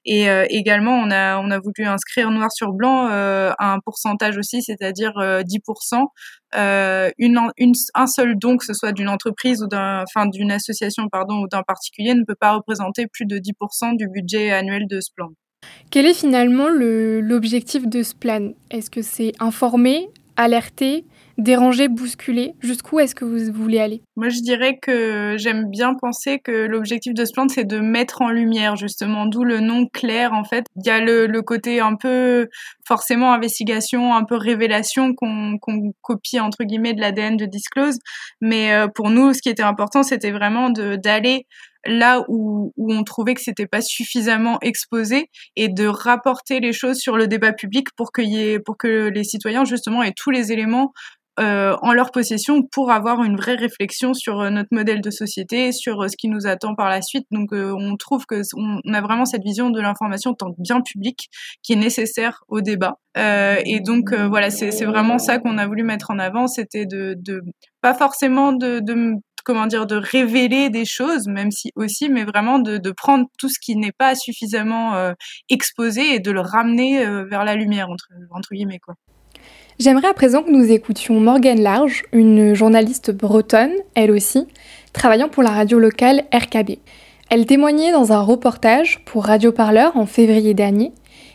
Et 0.04 0.30
euh, 0.30 0.46
également, 0.48 0.94
on 0.94 1.10
a, 1.10 1.38
on 1.38 1.50
a 1.50 1.58
voulu 1.58 1.86
inscrire 1.86 2.30
noir 2.30 2.50
sur 2.52 2.72
blanc 2.72 3.08
euh, 3.10 3.52
un 3.58 3.78
pourcentage 3.84 4.38
aussi, 4.38 4.62
c'est-à-dire 4.62 5.12
10%. 5.12 6.04
Euh, 6.56 7.10
un 7.94 8.06
seul 8.06 8.36
don, 8.36 8.56
que 8.56 8.64
ce 8.64 8.74
soit 8.74 8.92
d'une 8.92 9.08
entreprise 9.08 9.62
ou 9.62 9.68
d'un, 9.68 10.02
enfin 10.02 10.26
d'une 10.26 10.50
association 10.50 11.08
pardon 11.08 11.42
ou 11.42 11.48
d'un 11.48 11.62
particulier, 11.62 12.14
ne 12.14 12.24
peut 12.24 12.34
pas 12.34 12.52
représenter 12.52 13.06
plus 13.06 13.26
de 13.26 13.38
10% 13.38 13.96
du 13.96 14.08
budget 14.08 14.50
annuel 14.50 14.86
de 14.88 15.00
ce 15.00 15.10
plan. 15.14 15.28
Quel 15.90 16.06
est 16.06 16.14
finalement 16.14 16.68
l'objectif 16.68 17.86
de 17.86 18.02
ce 18.02 18.14
plan? 18.14 18.52
Est-ce 18.70 18.90
que 18.90 19.02
c'est 19.02 19.32
informer, 19.40 20.08
alerter, 20.36 21.04
déranger, 21.40 21.88
bousculer 21.88 22.54
Jusqu'où 22.60 23.00
est-ce 23.00 23.14
que 23.14 23.24
vous 23.24 23.52
voulez 23.52 23.80
aller? 23.80 24.02
Moi, 24.16 24.28
je 24.28 24.40
dirais 24.40 24.78
que 24.80 25.36
j'aime 25.38 25.68
bien 25.70 25.94
penser 25.94 26.38
que 26.38 26.52
l'objectif 26.52 27.14
de 27.14 27.24
ce 27.24 27.32
plan, 27.32 27.48
c'est 27.48 27.64
de 27.64 27.78
mettre 27.80 28.22
en 28.22 28.30
lumière, 28.30 28.76
justement, 28.76 29.26
d'où 29.26 29.44
le 29.44 29.60
nom 29.60 29.86
clair, 29.86 30.32
en 30.32 30.44
fait. 30.44 30.66
Il 30.76 30.86
y 30.86 30.90
a 30.90 31.00
le, 31.00 31.40
côté 31.42 31.80
un 31.80 31.96
peu, 31.96 32.48
forcément, 32.86 33.32
investigation, 33.32 34.14
un 34.14 34.24
peu 34.24 34.36
révélation 34.36 35.14
qu'on 35.14 35.58
copie, 36.02 36.40
entre 36.40 36.64
guillemets, 36.64 36.94
de 36.94 37.00
l'ADN 37.00 37.36
de 37.36 37.46
Disclose. 37.46 37.98
Mais 38.40 38.72
euh, 38.72 38.86
pour 38.88 39.10
nous, 39.10 39.32
ce 39.32 39.42
qui 39.42 39.48
était 39.48 39.62
important, 39.62 40.02
c'était 40.02 40.30
vraiment 40.30 40.70
d'aller 40.70 41.46
là 41.86 42.24
où, 42.28 42.72
on 42.76 43.04
trouvait 43.04 43.34
que 43.34 43.40
c'était 43.40 43.66
pas 43.66 43.80
suffisamment 43.80 44.58
exposé 44.60 45.30
et 45.56 45.68
de 45.68 45.86
rapporter 45.86 46.60
les 46.60 46.72
choses 46.72 46.98
sur 46.98 47.16
le 47.16 47.26
débat 47.26 47.52
public 47.52 47.88
pour 47.96 48.12
que 48.12 49.08
les 49.08 49.24
citoyens 49.24 49.64
justement 49.64 50.02
aient 50.02 50.12
tous 50.14 50.30
les 50.30 50.52
éléments 50.52 50.92
euh, 51.40 51.74
en 51.80 51.92
leur 51.92 52.10
possession 52.10 52.62
pour 52.62 52.90
avoir 52.90 53.22
une 53.22 53.36
vraie 53.36 53.54
réflexion 53.54 54.12
sur 54.12 54.40
euh, 54.40 54.50
notre 54.50 54.68
modèle 54.72 55.00
de 55.00 55.10
société, 55.10 55.72
sur 55.72 56.02
euh, 56.02 56.08
ce 56.08 56.16
qui 56.16 56.28
nous 56.28 56.46
attend 56.46 56.74
par 56.74 56.90
la 56.90 57.00
suite. 57.00 57.26
Donc 57.30 57.50
on 57.52 57.96
trouve 57.96 58.26
que 58.26 58.42
on 58.56 58.92
a 58.92 59.00
vraiment 59.00 59.24
cette 59.24 59.42
vision 59.42 59.70
de 59.70 59.80
l'information 59.80 60.34
tant 60.34 60.54
bien 60.58 60.82
public 60.82 61.30
qui 61.62 61.72
est 61.72 61.76
nécessaire 61.76 62.44
au 62.48 62.60
débat. 62.60 62.98
et 63.16 63.80
donc 63.80 64.12
voilà, 64.12 64.50
c'est 64.50 64.84
vraiment 64.84 65.18
ça 65.18 65.38
qu'on 65.38 65.58
a 65.58 65.66
voulu 65.66 65.82
mettre 65.82 66.10
en 66.10 66.18
avant, 66.18 66.46
c'était 66.46 66.86
de, 66.86 67.16
pas 67.80 67.94
forcément 67.94 68.52
de, 68.52 68.80
comment 69.44 69.66
dire 69.66 69.86
de 69.86 69.96
révéler 69.96 70.68
des 70.70 70.84
choses 70.84 71.26
même 71.26 71.50
si 71.50 71.72
aussi 71.74 72.08
mais 72.10 72.24
vraiment 72.24 72.58
de, 72.58 72.76
de 72.76 72.90
prendre 72.90 73.26
tout 73.38 73.48
ce 73.48 73.58
qui 73.58 73.76
n'est 73.76 73.92
pas 73.92 74.14
suffisamment 74.14 75.12
exposé 75.48 76.14
et 76.14 76.20
de 76.20 76.30
le 76.30 76.40
ramener 76.40 77.04
vers 77.24 77.44
la 77.44 77.54
lumière 77.54 77.88
entre, 77.90 78.08
entre 78.30 78.50
guillemets 78.54 78.80
quoi 78.80 78.94
J'aimerais 79.80 80.08
à 80.08 80.12
présent 80.12 80.42
que 80.42 80.50
nous 80.50 80.70
écoutions 80.70 81.20
Morgane 81.20 81.62
Large, 81.62 82.02
une 82.12 82.52
journaliste 82.52 83.10
bretonne, 83.12 83.72
elle 83.94 84.10
aussi, 84.10 84.46
travaillant 84.92 85.30
pour 85.30 85.42
la 85.42 85.48
radio 85.48 85.78
locale 85.78 86.24
RKB. 86.34 86.72
Elle 87.30 87.46
témoignait 87.46 87.90
dans 87.90 88.12
un 88.12 88.20
reportage 88.20 89.00
pour 89.06 89.24
Radio 89.24 89.52
Parleur 89.52 89.96
en 89.96 90.04
février 90.04 90.52
dernier 90.52 90.92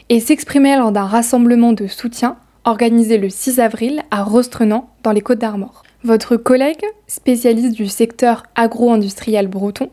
et 0.10 0.20
s'exprimait 0.20 0.78
lors 0.78 0.92
d'un 0.92 1.06
rassemblement 1.06 1.74
de 1.74 1.88
soutien 1.88 2.38
organisé 2.66 3.18
le 3.18 3.32
6 3.32 3.60
avril 3.60 4.04
à 4.12 4.22
Rostrenant 4.22 4.92
dans 5.02 5.12
les 5.12 5.22
Côtes 5.22 5.40
d'Armor. 5.40 5.82
Votre 6.04 6.38
collègue, 6.38 6.86
spécialiste 7.08 7.76
du 7.76 7.88
secteur 7.88 8.44
agro-industriel 8.54 9.48
breton, 9.48 9.90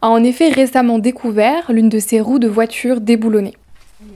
a 0.00 0.08
en 0.08 0.24
effet 0.24 0.48
récemment 0.48 0.98
découvert 0.98 1.70
l'une 1.70 1.88
de 1.88 2.00
ces 2.00 2.20
roues 2.20 2.40
de 2.40 2.48
voiture 2.48 3.00
déboulonnées. 3.00 3.54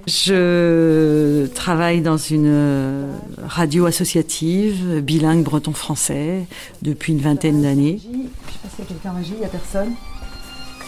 Je 0.07 1.47
travaille 1.47 2.00
dans 2.00 2.16
une 2.16 2.47
euh, 2.47 3.12
radio 3.45 3.87
associative 3.87 5.00
bilingue 5.00 5.43
breton-français 5.43 6.47
depuis 6.83 7.12
une 7.12 7.21
vingtaine 7.21 7.62
d'années. 7.62 7.99
Je 8.00 8.07
sais 8.07 8.59
pas 8.62 8.69
s'il 8.69 8.78
y 8.78 8.83
a 8.83 8.85
quelqu'un 8.87 9.11
en 9.11 9.16
régie, 9.16 9.33
il 9.35 9.40
n'y 9.40 9.45
a 9.45 9.49
personne. 9.49 9.95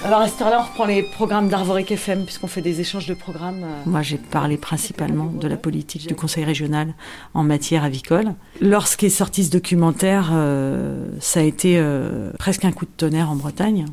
Alors 0.05 0.21
à 0.21 0.29
cette 0.29 0.41
heure-là, 0.41 0.61
on 0.61 0.69
reprend 0.69 0.85
les 0.85 1.03
programmes 1.03 1.49
d'Arvoric 1.49 1.91
FM, 1.91 2.25
puisqu'on 2.25 2.47
fait 2.47 2.63
des 2.63 2.81
échanges 2.81 3.07
de 3.07 3.15
programmes. 3.15 3.67
Moi, 3.85 4.03
j'ai 4.03 4.17
parlé 4.17 4.57
principalement 4.57 5.27
de 5.27 5.49
la 5.49 5.57
politique 5.57 6.07
du 6.07 6.15
Conseil 6.15 6.45
régional 6.45 6.95
en 7.35 7.43
matière 7.43 7.83
avicole. 7.83 8.35
Lorsqu'est 8.61 9.09
sorti 9.09 9.45
ce 9.45 9.51
documentaire, 9.51 10.31
euh, 10.33 11.09
ça 11.19 11.41
a 11.41 11.43
été 11.43 11.79
euh, 11.79 12.31
presque 12.39 12.65
un 12.65 12.71
coup 12.71 12.85
de 12.85 12.93
tonnerre 12.97 13.29
en 13.29 13.35
Bretagne. 13.35 13.87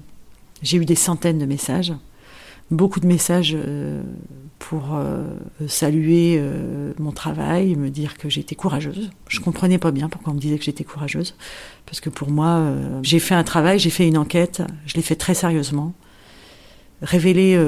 J'ai 0.61 0.77
eu 0.77 0.85
des 0.85 0.95
centaines 0.95 1.39
de 1.39 1.45
messages, 1.45 1.93
beaucoup 2.71 2.99
de 2.99 3.07
messages 3.07 3.55
euh, 3.55 4.01
pour 4.59 4.97
saluer 5.67 6.41
mon 6.97 7.11
travail, 7.11 7.75
me 7.75 7.89
dire 7.89 8.17
que 8.17 8.29
j'étais 8.29 8.55
courageuse. 8.55 9.11
Je 9.27 9.39
comprenais 9.39 9.77
pas 9.77 9.91
bien 9.91 10.09
pourquoi 10.09 10.31
on 10.31 10.35
me 10.35 10.41
disait 10.41 10.57
que 10.57 10.63
j'étais 10.63 10.83
courageuse, 10.83 11.35
parce 11.85 11.99
que 11.99 12.09
pour 12.09 12.31
moi, 12.31 12.73
j'ai 13.03 13.19
fait 13.19 13.35
un 13.35 13.43
travail, 13.43 13.77
j'ai 13.77 13.91
fait 13.91 14.07
une 14.07 14.17
enquête, 14.17 14.63
je 14.87 14.95
l'ai 14.95 15.03
fait 15.03 15.15
très 15.15 15.35
sérieusement. 15.35 15.93
Révéler 17.03 17.59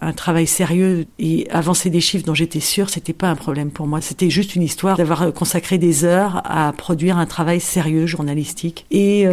un 0.00 0.12
travail 0.12 0.48
sérieux 0.48 1.06
et 1.20 1.48
avancer 1.50 1.90
des 1.90 2.00
chiffres 2.00 2.24
dont 2.24 2.34
j'étais 2.34 2.58
sûre, 2.58 2.90
c'était 2.90 3.12
pas 3.12 3.30
un 3.30 3.36
problème 3.36 3.70
pour 3.70 3.86
moi. 3.86 4.00
C'était 4.00 4.30
juste 4.30 4.56
une 4.56 4.62
histoire 4.62 4.96
d'avoir 4.96 5.32
consacré 5.32 5.78
des 5.78 6.04
heures 6.04 6.42
à 6.44 6.72
produire 6.72 7.18
un 7.18 7.26
travail 7.26 7.60
sérieux 7.60 8.06
journalistique. 8.06 8.84
Et 8.90 9.28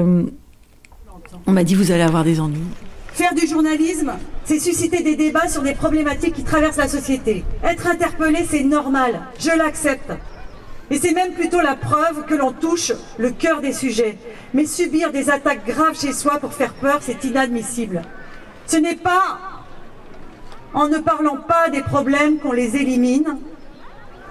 on 1.47 1.51
m'a 1.51 1.63
dit 1.63 1.73
vous 1.73 1.91
allez 1.91 2.03
avoir 2.03 2.23
des 2.23 2.39
ennuis. 2.39 2.59
Faire 3.17 3.33
du 3.33 3.47
journalisme, 3.47 4.13
c'est 4.45 4.59
susciter 4.59 5.01
des 5.01 5.15
débats 5.15 5.47
sur 5.47 5.63
des 5.63 5.73
problématiques 5.73 6.35
qui 6.35 6.43
traversent 6.43 6.77
la 6.77 6.87
société. 6.87 7.43
Être 7.63 7.87
interpellé, 7.87 8.45
c'est 8.47 8.63
normal, 8.63 9.19
je 9.39 9.49
l'accepte. 9.57 10.11
Et 10.91 10.99
c'est 10.99 11.13
même 11.13 11.33
plutôt 11.33 11.59
la 11.59 11.75
preuve 11.75 12.25
que 12.27 12.35
l'on 12.35 12.51
touche 12.51 12.91
le 13.17 13.31
cœur 13.31 13.59
des 13.59 13.73
sujets. 13.73 14.19
Mais 14.53 14.67
subir 14.67 15.11
des 15.11 15.31
attaques 15.31 15.65
graves 15.65 15.99
chez 15.99 16.13
soi 16.13 16.37
pour 16.37 16.53
faire 16.53 16.75
peur, 16.75 16.99
c'est 17.01 17.23
inadmissible. 17.23 18.03
Ce 18.67 18.77
n'est 18.77 18.95
pas 18.95 19.39
en 20.75 20.87
ne 20.87 20.99
parlant 20.99 21.37
pas 21.37 21.71
des 21.71 21.81
problèmes 21.81 22.37
qu'on 22.37 22.51
les 22.51 22.75
élimine. 22.75 23.39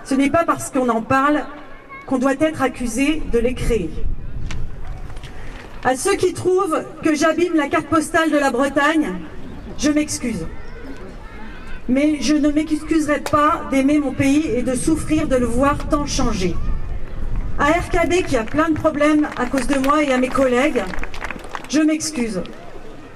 Ce 0.04 0.14
n'est 0.14 0.30
pas 0.30 0.44
parce 0.44 0.70
qu'on 0.70 0.90
en 0.90 1.02
parle 1.02 1.44
qu'on 2.06 2.18
doit 2.18 2.34
être 2.38 2.62
accusé 2.62 3.20
de 3.32 3.40
les 3.40 3.54
créer. 3.54 3.90
À 5.86 5.94
ceux 5.94 6.16
qui 6.16 6.32
trouvent 6.32 6.82
que 7.04 7.14
j'abîme 7.14 7.54
la 7.54 7.68
carte 7.68 7.86
postale 7.86 8.32
de 8.32 8.36
la 8.36 8.50
Bretagne, 8.50 9.12
je 9.78 9.88
m'excuse. 9.88 10.44
Mais 11.88 12.16
je 12.20 12.34
ne 12.34 12.50
m'excuserai 12.50 13.20
pas 13.20 13.62
d'aimer 13.70 13.98
mon 13.98 14.10
pays 14.10 14.46
et 14.48 14.62
de 14.62 14.74
souffrir 14.74 15.28
de 15.28 15.36
le 15.36 15.46
voir 15.46 15.88
tant 15.88 16.04
changer. 16.04 16.56
À 17.60 17.66
RKB 17.66 18.26
qui 18.26 18.36
a 18.36 18.42
plein 18.42 18.70
de 18.70 18.74
problèmes 18.74 19.28
à 19.36 19.46
cause 19.46 19.68
de 19.68 19.78
moi 19.78 20.02
et 20.02 20.12
à 20.12 20.18
mes 20.18 20.26
collègues, 20.26 20.82
je 21.68 21.78
m'excuse. 21.78 22.42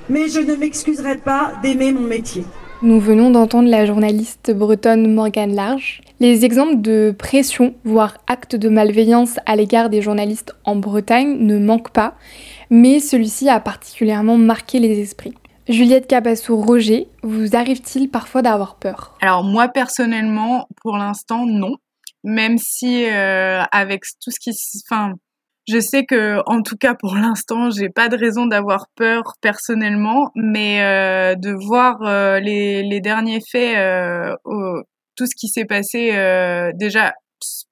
Mais 0.08 0.28
je 0.28 0.38
ne 0.38 0.54
m'excuserai 0.54 1.16
pas 1.16 1.54
d'aimer 1.64 1.90
mon 1.90 2.06
métier. 2.06 2.44
Nous 2.82 2.98
venons 2.98 3.30
d'entendre 3.30 3.68
la 3.68 3.84
journaliste 3.84 4.50
bretonne 4.52 5.12
Morgane 5.12 5.54
Large. 5.54 6.00
Les 6.18 6.44
exemples 6.44 6.80
de 6.80 7.14
pression, 7.16 7.74
voire 7.84 8.16
actes 8.26 8.56
de 8.56 8.68
malveillance 8.68 9.38
à 9.44 9.54
l'égard 9.54 9.90
des 9.90 10.00
journalistes 10.00 10.54
en 10.64 10.76
Bretagne 10.76 11.36
ne 11.40 11.58
manquent 11.58 11.92
pas 11.92 12.14
mais 12.70 13.00
celui-ci 13.00 13.48
a 13.48 13.60
particulièrement 13.60 14.38
marqué 14.38 14.78
les 14.78 15.00
esprits. 15.00 15.34
Juliette 15.68 16.06
Cabassou-Roger, 16.06 17.08
vous 17.22 17.54
arrive-t-il 17.54 18.08
parfois 18.08 18.42
d'avoir 18.42 18.76
peur? 18.76 19.16
Alors 19.20 19.44
moi 19.44 19.68
personnellement, 19.68 20.66
pour 20.80 20.96
l'instant, 20.96 21.46
non. 21.46 21.76
Même 22.22 22.58
si 22.58 23.06
euh, 23.06 23.62
avec 23.72 24.02
tout 24.22 24.30
ce 24.30 24.40
qui, 24.40 24.50
enfin, 24.84 25.14
je 25.68 25.78
sais 25.80 26.04
que 26.04 26.40
en 26.46 26.62
tout 26.62 26.76
cas 26.76 26.94
pour 26.94 27.14
l'instant, 27.16 27.70
j'ai 27.70 27.88
pas 27.88 28.08
de 28.08 28.16
raison 28.16 28.46
d'avoir 28.46 28.86
peur 28.96 29.34
personnellement, 29.40 30.30
mais 30.34 30.82
euh, 30.82 31.34
de 31.36 31.52
voir 31.52 32.02
euh, 32.02 32.40
les, 32.40 33.00
derniers 33.00 33.40
faits, 33.50 33.76
tout 35.16 35.26
ce 35.26 35.34
qui 35.36 35.48
s'est 35.48 35.64
passé 35.64 36.12
déjà 36.74 37.12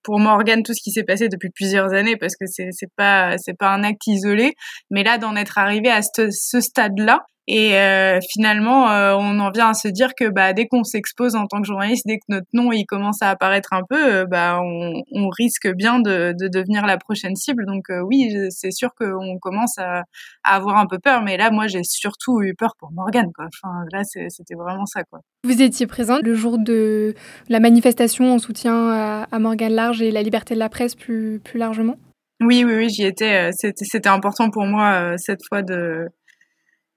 pour 0.02 0.18
Morgan 0.18 0.62
tout 0.62 0.73
ce 0.73 0.83
qui 0.83 0.90
s'est 0.90 1.04
passé 1.04 1.28
depuis 1.28 1.50
plusieurs 1.50 1.92
années 1.92 2.16
parce 2.16 2.35
que 2.37 2.47
c'est 2.47 2.92
pas 2.97 3.37
c'est 3.38 3.57
pas 3.57 3.68
un 3.68 3.85
acte 3.85 4.07
isolé 4.07 4.54
mais 4.90 5.02
là 5.02 5.18
d'en 5.18 5.37
être 5.37 5.59
arrivé 5.59 5.90
à 5.90 6.00
ce, 6.02 6.30
ce 6.30 6.61
stade 6.61 6.99
là 6.99 7.21
et 7.50 7.78
euh, 7.78 8.21
finalement, 8.31 8.90
euh, 8.90 9.14
on 9.19 9.38
en 9.38 9.50
vient 9.50 9.71
à 9.71 9.75
se 9.75 9.88
dire 9.88 10.11
que 10.14 10.28
bah, 10.28 10.52
dès 10.52 10.67
qu'on 10.67 10.85
s'expose 10.85 11.35
en 11.35 11.47
tant 11.47 11.62
que 11.62 11.67
journaliste, 11.67 12.05
dès 12.07 12.19
que 12.19 12.25
notre 12.28 12.47
nom 12.52 12.73
il 12.73 12.85
commence 12.85 13.23
à 13.23 13.31
apparaître 13.31 13.73
un 13.73 13.85
peu, 13.88 14.17
euh, 14.17 14.26
bah, 14.26 14.61
on, 14.62 15.02
on, 15.12 15.28
risque 15.31 15.67
bien 15.75 15.99
de, 15.99 16.35
de, 16.38 16.47
devenir 16.47 16.85
la 16.85 16.99
prochaine 16.99 17.37
cible. 17.37 17.64
Donc 17.64 17.87
oui, 18.05 18.31
c'est 18.50 18.71
sûr 18.71 18.90
qu'on 18.95 19.38
commence 19.38 19.78
à, 19.78 20.02
à, 20.45 20.57
avoir 20.57 20.76
un 20.76 20.87
peu 20.87 20.99
peur. 20.99 21.23
Mais 21.23 21.38
là, 21.38 21.50
moi, 21.50 21.69
j'ai 21.69 21.85
surtout 21.85 22.43
eu 22.43 22.55
peur 22.55 22.75
pour 22.78 22.93
Morgane. 22.93 23.33
Quoi. 23.35 23.47
Enfin, 23.47 23.83
là, 23.93 24.02
c'était 24.05 24.55
vraiment 24.55 24.85
ça. 24.85 25.05
Quoi. 25.05 25.21
Vous 25.45 25.62
étiez 25.62 25.87
présente 25.87 26.21
le 26.25 26.35
jour 26.35 26.59
de 26.59 27.14
la 27.49 27.61
manifestation 27.61 28.31
en 28.31 28.38
soutien 28.38 28.90
à, 28.90 29.26
à 29.33 29.38
Morgane 29.38 29.73
Large 29.73 30.02
et 30.02 30.11
la 30.11 30.23
liberté 30.23 30.52
de 30.52 30.59
la 30.59 30.69
presse 30.69 30.95
plus, 30.95 31.40
plus 31.43 31.59
largement? 31.59 31.97
Oui, 32.43 32.62
oui, 32.67 32.75
oui, 32.75 32.88
j'y 32.90 33.05
étais. 33.05 33.49
C'était 33.52 34.09
important 34.09 34.50
pour 34.50 34.67
moi 34.67 35.14
cette 35.17 35.40
fois 35.49 35.62
de, 35.62 36.09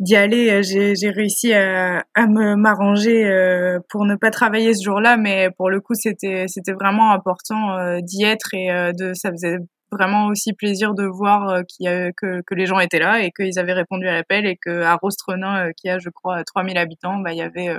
d'y 0.01 0.15
aller. 0.15 0.49
Euh, 0.49 0.61
j'ai 0.63 1.09
réussi 1.09 1.53
à, 1.53 2.03
me 2.17 2.55
m'arranger 2.55 3.25
euh, 3.25 3.79
pour 3.89 4.05
ne 4.05 4.15
pas 4.15 4.31
travailler 4.31 4.73
ce 4.73 4.83
jour-là, 4.83 5.15
mais 5.15 5.49
pour 5.57 5.69
le 5.69 5.79
coup, 5.79 5.93
c'était 5.93 6.45
c'était 6.47 6.73
vraiment 6.73 7.11
important 7.13 7.77
euh, 7.77 7.99
d'y 8.01 8.23
être 8.23 8.53
et 8.53 8.69
de 8.97 9.13
ça 9.13 9.31
faisait 9.31 9.57
vraiment 9.91 10.27
aussi 10.27 10.53
plaisir 10.53 10.93
de 10.93 11.03
voir 11.05 11.63
que, 11.79 12.55
les 12.55 12.65
gens 12.65 12.79
étaient 12.79 12.99
là 12.99 13.21
et 13.21 13.31
qu'ils 13.31 13.59
avaient 13.59 13.73
répondu 13.73 14.07
à 14.07 14.13
l'appel 14.13 14.45
et 14.45 14.55
que 14.55 14.81
à 14.83 14.95
Rostrenin, 14.95 15.71
qui 15.75 15.89
a 15.89 15.99
je 15.99 16.09
crois 16.09 16.43
3000 16.43 16.77
habitants, 16.77 17.17
bah 17.17 17.33
il 17.33 17.37
y 17.37 17.41
avait 17.41 17.69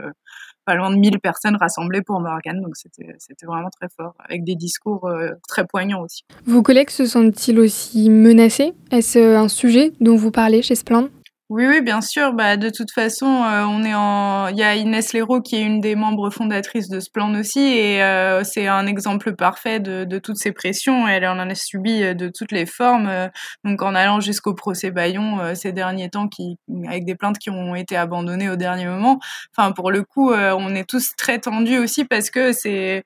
pas 0.66 0.74
loin 0.74 0.90
de 0.90 0.96
1000 0.96 1.20
personnes 1.20 1.56
rassemblées 1.56 2.02
pour 2.02 2.20
Morgane, 2.20 2.60
donc 2.60 2.76
c'était 2.76 3.14
c'était 3.18 3.46
vraiment 3.46 3.70
très 3.70 3.88
fort, 3.96 4.14
avec 4.28 4.44
des 4.44 4.56
discours 4.56 5.10
très 5.48 5.66
poignants 5.66 6.02
aussi. 6.02 6.22
Vos 6.44 6.62
collègues 6.62 6.90
se 6.90 7.06
sentent-ils 7.06 7.58
aussi 7.58 8.10
menacés? 8.10 8.74
Est-ce 8.90 9.34
un 9.34 9.48
sujet 9.48 9.92
dont 10.00 10.16
vous 10.16 10.30
parlez 10.30 10.60
chez 10.60 10.74
Splend 10.74 11.08
oui, 11.52 11.66
oui, 11.66 11.82
bien 11.82 12.00
sûr. 12.00 12.32
Bah, 12.32 12.56
de 12.56 12.70
toute 12.70 12.90
façon, 12.92 13.26
euh, 13.26 13.64
on 13.66 13.84
est 13.84 13.92
en. 13.92 14.48
Il 14.48 14.56
y 14.56 14.62
a 14.62 14.74
Inès 14.74 15.12
Leroux 15.12 15.42
qui 15.42 15.56
est 15.56 15.62
une 15.62 15.82
des 15.82 15.94
membres 15.96 16.30
fondatrices 16.30 16.88
de 16.88 16.98
ce 16.98 17.10
plan 17.10 17.34
aussi, 17.34 17.60
et 17.60 18.02
euh, 18.02 18.42
c'est 18.42 18.68
un 18.68 18.86
exemple 18.86 19.36
parfait 19.36 19.78
de, 19.78 20.18
toutes 20.18 20.38
ces 20.38 20.52
pressions. 20.52 21.06
Elle 21.06 21.26
en 21.26 21.38
a 21.38 21.54
subi 21.54 22.02
euh, 22.02 22.14
de 22.14 22.30
toutes 22.34 22.52
les 22.52 22.64
formes, 22.64 23.28
donc 23.64 23.82
en 23.82 23.94
allant 23.94 24.20
jusqu'au 24.20 24.54
procès 24.54 24.90
Bayon 24.90 25.54
ces 25.54 25.72
derniers 25.72 26.08
temps, 26.08 26.26
qui 26.26 26.56
avec 26.88 27.04
des 27.04 27.16
plaintes 27.16 27.38
qui 27.38 27.50
ont 27.50 27.74
été 27.74 27.96
abandonnées 27.96 28.48
au 28.48 28.56
dernier 28.56 28.86
moment. 28.86 29.18
Enfin, 29.54 29.72
pour 29.72 29.90
le 29.90 30.04
coup, 30.04 30.32
on 30.32 30.74
est 30.74 30.88
tous 30.88 31.10
très 31.18 31.38
tendus 31.38 31.78
aussi 31.78 32.06
parce 32.06 32.30
que 32.30 32.52
c'est 32.52 33.04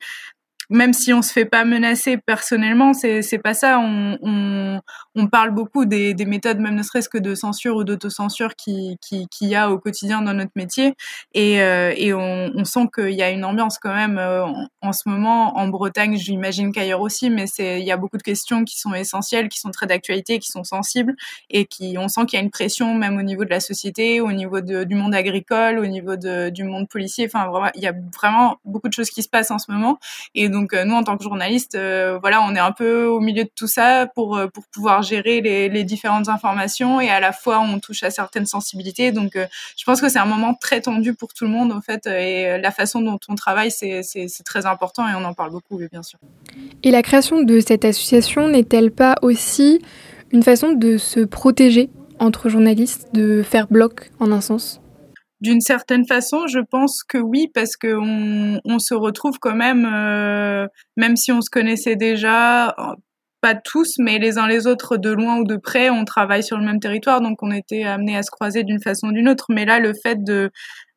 même 0.71 0.93
si 0.93 1.13
on 1.13 1.23
se 1.23 1.33
fait 1.33 1.45
pas 1.45 1.65
menacer 1.65 2.17
personnellement, 2.17 2.93
c'est 2.93 3.23
c'est 3.23 3.39
pas 3.39 3.55
ça. 3.55 3.79
On, 3.79 4.81
parle 5.33 5.51
beaucoup 5.51 5.87
des, 5.87 6.15
des, 6.15 6.25
méthodes, 6.25 6.61
même 6.61 6.77
ne 6.77 6.83
serait-ce 6.83 7.09
que 7.09 7.19
de 7.19 7.35
censure 7.35 7.77
ou 7.77 7.85
d'autocensure 7.85 8.55
qui 8.55 8.97
qui 9.01 9.27
qu'il 9.29 9.49
y 9.49 9.57
a 9.57 9.71
au 9.71 9.79
quotidien 9.79 10.23
dans 10.23 10.35
notre 10.35 10.53
métier, 10.55 10.95
et 11.35 11.61
euh, 11.63 11.93
on, 12.55 12.65
sent 12.65 12.89
qu'il 12.95 13.11
y 13.11 13.23
a 13.23 13.31
une 13.31 13.45
ambiance 13.45 13.79
quand 13.79 13.95
même 13.95 14.19
euh, 14.19 14.45
en, 14.83 14.93
ce 14.93 15.09
moment 15.09 15.57
en 15.59 15.69
Bretagne. 15.69 16.17
J'imagine 16.17 16.73
qu'ailleurs 16.73 17.01
aussi, 17.01 17.29
mais 17.29 17.47
il 17.59 17.85
y 17.85 17.91
a 17.91 17.97
beaucoup 17.97 18.19
de 18.19 18.23
questions 18.23 18.65
qui 18.65 18.79
sont 18.79 18.95
essentielles, 18.95 19.49
qui 19.49 19.59
sont 19.59 19.71
très 19.71 19.87
d'actualité, 19.87 20.39
qui 20.39 20.51
sont 20.51 20.65
sensibles, 20.65 21.15
et 21.51 21.65
qui 21.67 21.97
on 21.99 22.09
sent 22.09 22.27
qu'il 22.27 22.39
y 22.39 22.41
a 22.41 22.45
une 22.45 22.51
pression 22.51 22.95
même 22.95 23.19
au 23.19 23.23
niveau 23.23 23.45
de 23.45 23.51
la 23.51 23.61
société, 23.61 24.21
au 24.21 24.33
niveau 24.33 24.61
du 24.61 24.95
monde 24.95 25.15
agricole, 25.15 25.79
au 25.79 25.87
niveau 25.87 26.17
du 26.17 26.65
monde 26.65 26.89
policier. 26.89 27.27
Enfin 27.27 27.51
il 27.75 27.83
y 27.83 27.89
a 27.89 27.95
vraiment 28.15 28.57
beaucoup 28.65 28.89
de 28.89 28.93
choses 28.93 29.11
qui 29.11 29.23
se 29.23 29.29
passent 29.29 29.51
en 29.51 29.59
ce 29.59 29.71
moment, 29.71 29.99
euh, 30.57 30.85
nous, 30.85 30.95
en 30.95 31.03
tant 31.03 31.17
que 31.17 31.25
journalistes, 31.25 31.75
euh, 31.75 32.19
voilà, 32.21 32.43
on 32.43 32.55
est 32.55 32.61
un 32.61 32.73
peu 32.73 33.05
au 33.05 33.21
milieu 33.21 33.45
de 33.45 33.51
tout 33.55 33.67
ça 33.67 34.07
pour 34.07 34.37
euh, 34.37 34.47
pour 34.49 34.65
pouvoir 34.67 35.03
gérer 35.03 35.41
les, 35.41 35.69
les, 35.69 35.85
différentes 35.85 36.29
informations 36.29 37.01
et 37.01 37.09
à 37.11 37.21
la 37.21 37.33
fois 37.33 37.61
on 37.61 37.79
touche 37.79 38.03
à 38.03 38.11
certaines 38.11 38.47
sensibilités. 38.47 39.13
Donc, 39.13 39.33
je 39.35 39.85
pense 39.85 40.01
que 40.01 40.09
c'est 40.09 40.19
un 40.19 40.27
moment 40.27 40.55
très 40.55 40.81
tendu 40.81 41.15
pour 41.15 41.33
tout 41.33 41.45
le 41.45 41.51
monde 41.51 41.73
en 41.73 41.81
fait 41.81 42.07
et 42.07 42.59
la 42.59 42.71
façon 42.71 43.01
dont 43.01 43.19
on 43.29 43.35
travaille, 43.35 43.71
c'est 43.71 44.27
très 44.45 44.67
important 44.67 45.09
et 45.09 45.15
on 45.15 45.25
en 45.25 45.35
parle 45.35 45.51
beaucoup, 45.51 45.79
bien 45.91 46.03
sûr. 46.03 46.19
Et 46.83 46.91
la 46.91 47.03
création 47.03 47.43
de 47.43 47.61
cette 47.61 47.85
association 47.85 48.49
n'est-elle 48.49 48.91
pas 48.91 49.17
aussi 49.23 49.81
une 50.33 50.43
façon 50.43 50.73
de 50.73 50.99
se 50.99 51.21
protéger 51.21 51.91
entre 52.19 52.49
journalistes, 52.49 53.09
de 53.13 53.43
faire 53.43 53.67
bloc 53.69 54.11
en 54.19 54.33
un 54.33 54.41
sens? 54.41 54.81
D'une 55.40 55.61
certaine 55.61 56.07
façon, 56.07 56.47
je 56.47 56.61
pense 56.61 57.02
que 57.02 57.19
oui, 57.19 57.49
parce 57.52 57.76
que 57.76 57.95
on, 57.97 58.61
on 58.64 58.78
se 58.78 58.95
retrouve 58.95 59.38
quand 59.38 59.55
même, 59.55 59.85
euh, 59.85 60.66
même 60.97 61.16
si 61.16 61.33
on 61.33 61.40
se 61.40 61.50
connaissait 61.50 61.97
déjà, 61.97 62.75
pas 63.43 63.55
tous, 63.55 63.95
mais 63.99 64.19
les 64.19 64.38
uns 64.38 64.49
les 64.49 64.66
autres, 64.66 64.97
de 64.97 65.11
loin 65.11 65.38
ou 65.38 65.45
de 65.45 65.57
près, 65.57 65.90
on 65.90 66.05
travaille 66.05 66.43
sur 66.43 66.59
le 66.59 66.64
même 66.64 66.81
territoire, 66.81 67.21
donc 67.21 67.43
on 67.43 67.50
était 67.50 67.85
amenés 67.85 68.16
à 68.16 68.23
se 68.23 68.31
croiser 68.31 68.64
d'une 68.64 68.81
façon 68.83 69.09
ou 69.09 69.12
d'une 69.12 69.28
autre. 69.28 69.47
Mais 69.50 69.64
là, 69.64 69.78
le 69.78 69.93
fait 70.02 70.23
de 70.23 70.50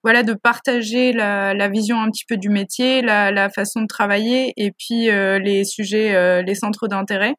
voilà 0.03 0.23
de 0.23 0.33
partager 0.33 1.11
la, 1.11 1.67
vision 1.67 2.01
un 2.01 2.09
petit 2.09 2.23
peu 2.25 2.37
du 2.37 2.49
métier, 2.49 3.01
la, 3.01 3.49
façon 3.49 3.81
de 3.81 3.87
travailler 3.87 4.53
et 4.55 4.71
puis 4.71 5.09
euh, 5.09 5.39
les 5.39 5.65
sujets, 5.65 6.15
euh, 6.15 6.41
les 6.41 6.55
centres 6.55 6.87
d'intérêt. 6.87 7.33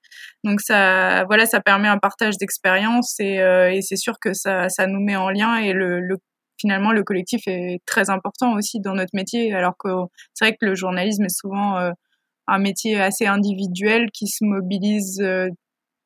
Donc 0.45 0.61
ça, 0.61 1.25
voilà, 1.25 1.47
ça 1.47 1.61
permet 1.61 1.88
un 1.88 1.99
partage 1.99 2.37
d'expérience 2.38 3.14
et, 3.19 3.40
c'est 3.83 3.97
sûr 3.97 4.19
que 4.21 4.35
ça, 4.35 4.69
ça 4.69 4.87
nous 4.87 5.00
met 5.00 5.16
en 5.16 5.30
lien 5.30 5.57
et 5.57 5.73
le 5.73 6.19
finalement 6.61 6.93
le 6.93 7.02
collectif 7.02 7.43
est 7.47 7.81
très 7.87 8.11
important 8.11 8.55
aussi 8.55 8.81
dans 8.81 8.95
notre 8.95 9.14
métier, 9.14 9.52
alors 9.55 9.75
que 9.79 9.88
c'est 10.35 10.45
vrai 10.45 10.57
que 10.61 10.67
le 10.67 10.75
journalisme 10.75 11.25
est 11.25 11.35
souvent 11.35 11.76
un 12.47 12.59
métier 12.59 13.00
assez 13.00 13.26
individuel 13.26 14.11
qui 14.12 14.26
se 14.26 14.45
mobilise 14.45 15.23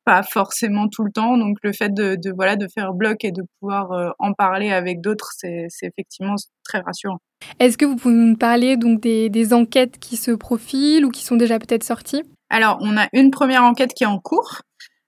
pas 0.05 0.23
forcément 0.23 0.87
tout 0.87 1.03
le 1.03 1.11
temps. 1.11 1.37
Donc 1.37 1.57
le 1.63 1.73
fait 1.73 1.93
de, 1.93 2.17
voilà 2.35 2.55
de 2.55 2.67
faire 2.73 2.93
bloc 2.93 3.25
et 3.25 3.31
de 3.31 3.43
pouvoir 3.59 4.13
en 4.19 4.33
parler 4.33 4.71
avec 4.71 5.01
d'autres, 5.01 5.31
c'est 5.37 5.67
effectivement 5.81 6.35
très 6.63 6.79
rassurant. 6.79 7.17
Est-ce 7.59 7.77
que 7.77 7.85
vous 7.85 7.95
pouvez 7.95 8.15
nous 8.15 8.37
parler 8.37 8.77
donc 8.77 9.01
des, 9.01 9.29
des 9.29 9.53
enquêtes 9.53 9.99
qui 9.99 10.17
se 10.17 10.31
profilent 10.31 11.05
ou 11.05 11.11
qui 11.11 11.23
sont 11.23 11.35
déjà 11.35 11.59
peut-être 11.59 11.83
sorties? 11.83 12.23
Alors 12.49 12.77
on 12.81 12.97
a 12.97 13.07
une 13.13 13.31
première 13.31 13.63
enquête 13.63 13.93
qui 13.93 14.03
est 14.03 14.07
en 14.07 14.19
cours. 14.19 14.61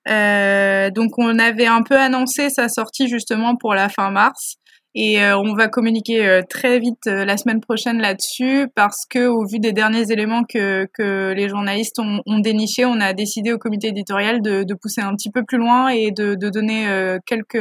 Euh, 0.10 0.90
donc 0.90 1.18
on 1.18 1.38
avait 1.38 1.66
un 1.66 1.84
peu 1.84 1.98
annoncé 1.98 2.50
sa 2.50 2.70
sortie 2.70 3.08
justement 3.08 3.56
pour 3.56 3.74
la 3.74 3.90
fin 3.90 4.10
mars. 4.10 4.56
Et 4.96 5.22
euh, 5.22 5.38
on 5.38 5.54
va 5.54 5.68
communiquer 5.68 6.26
euh, 6.26 6.42
très 6.50 6.80
vite 6.80 7.06
la 7.06 7.38
semaine 7.38 7.62
prochaine 7.62 8.00
là-dessus 8.00 8.68
parce 8.74 9.06
que 9.08 9.28
au 9.28 9.46
vu 9.46 9.60
des 9.60 9.72
derniers 9.72 10.12
éléments 10.12 10.44
que, 10.44 10.88
les 11.34 11.50
journalistes 11.50 12.00
ont, 12.00 12.40
dénichés, 12.40 12.86
on 12.86 13.00
a 13.00 13.14
décidé 13.14 13.54
au 13.54 13.58
comité 13.58 13.90
éditorial 13.90 14.42
de, 14.42 14.74
pousser 14.74 15.02
un 15.02 15.16
petit 15.16 15.30
peu 15.30 15.44
plus 15.44 15.58
loin 15.58 15.90
et 15.90 16.12
de, 16.12 16.36
donner 16.36 17.18
quelques 17.26 17.56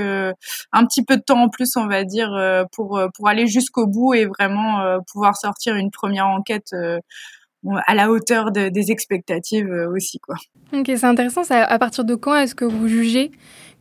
un 0.73 0.87
petit 0.87 1.05
peu 1.05 1.17
de 1.17 1.23
temps 1.23 1.43
en 1.43 1.49
plus, 1.49 1.77
on 1.77 1.87
va 1.87 2.05
dire, 2.05 2.31
pour 2.73 3.01
pour 3.15 3.29
aller 3.29 3.47
jusqu'au 3.47 3.87
bout 3.87 4.15
et 4.15 4.27
vraiment 4.27 4.99
pouvoir 5.13 5.37
sortir 5.37 5.75
une 5.75 5.91
première 5.91 6.27
enquête 6.27 6.73
à 7.87 7.95
la 7.95 8.11
hauteur 8.11 8.53
des 8.53 8.91
expectatives 8.91 9.71
euh, 9.71 9.91
aussi. 9.91 10.19
Quoi. 10.21 10.37
Ok, 10.73 10.87
c'est 10.87 11.05
intéressant. 11.05 11.43
À 11.51 11.79
partir 11.79 12.05
de 12.05 12.15
quand 12.15 12.35
est-ce 12.35 12.55
que 12.55 12.65
vous 12.65 12.89
jugez 12.89 13.31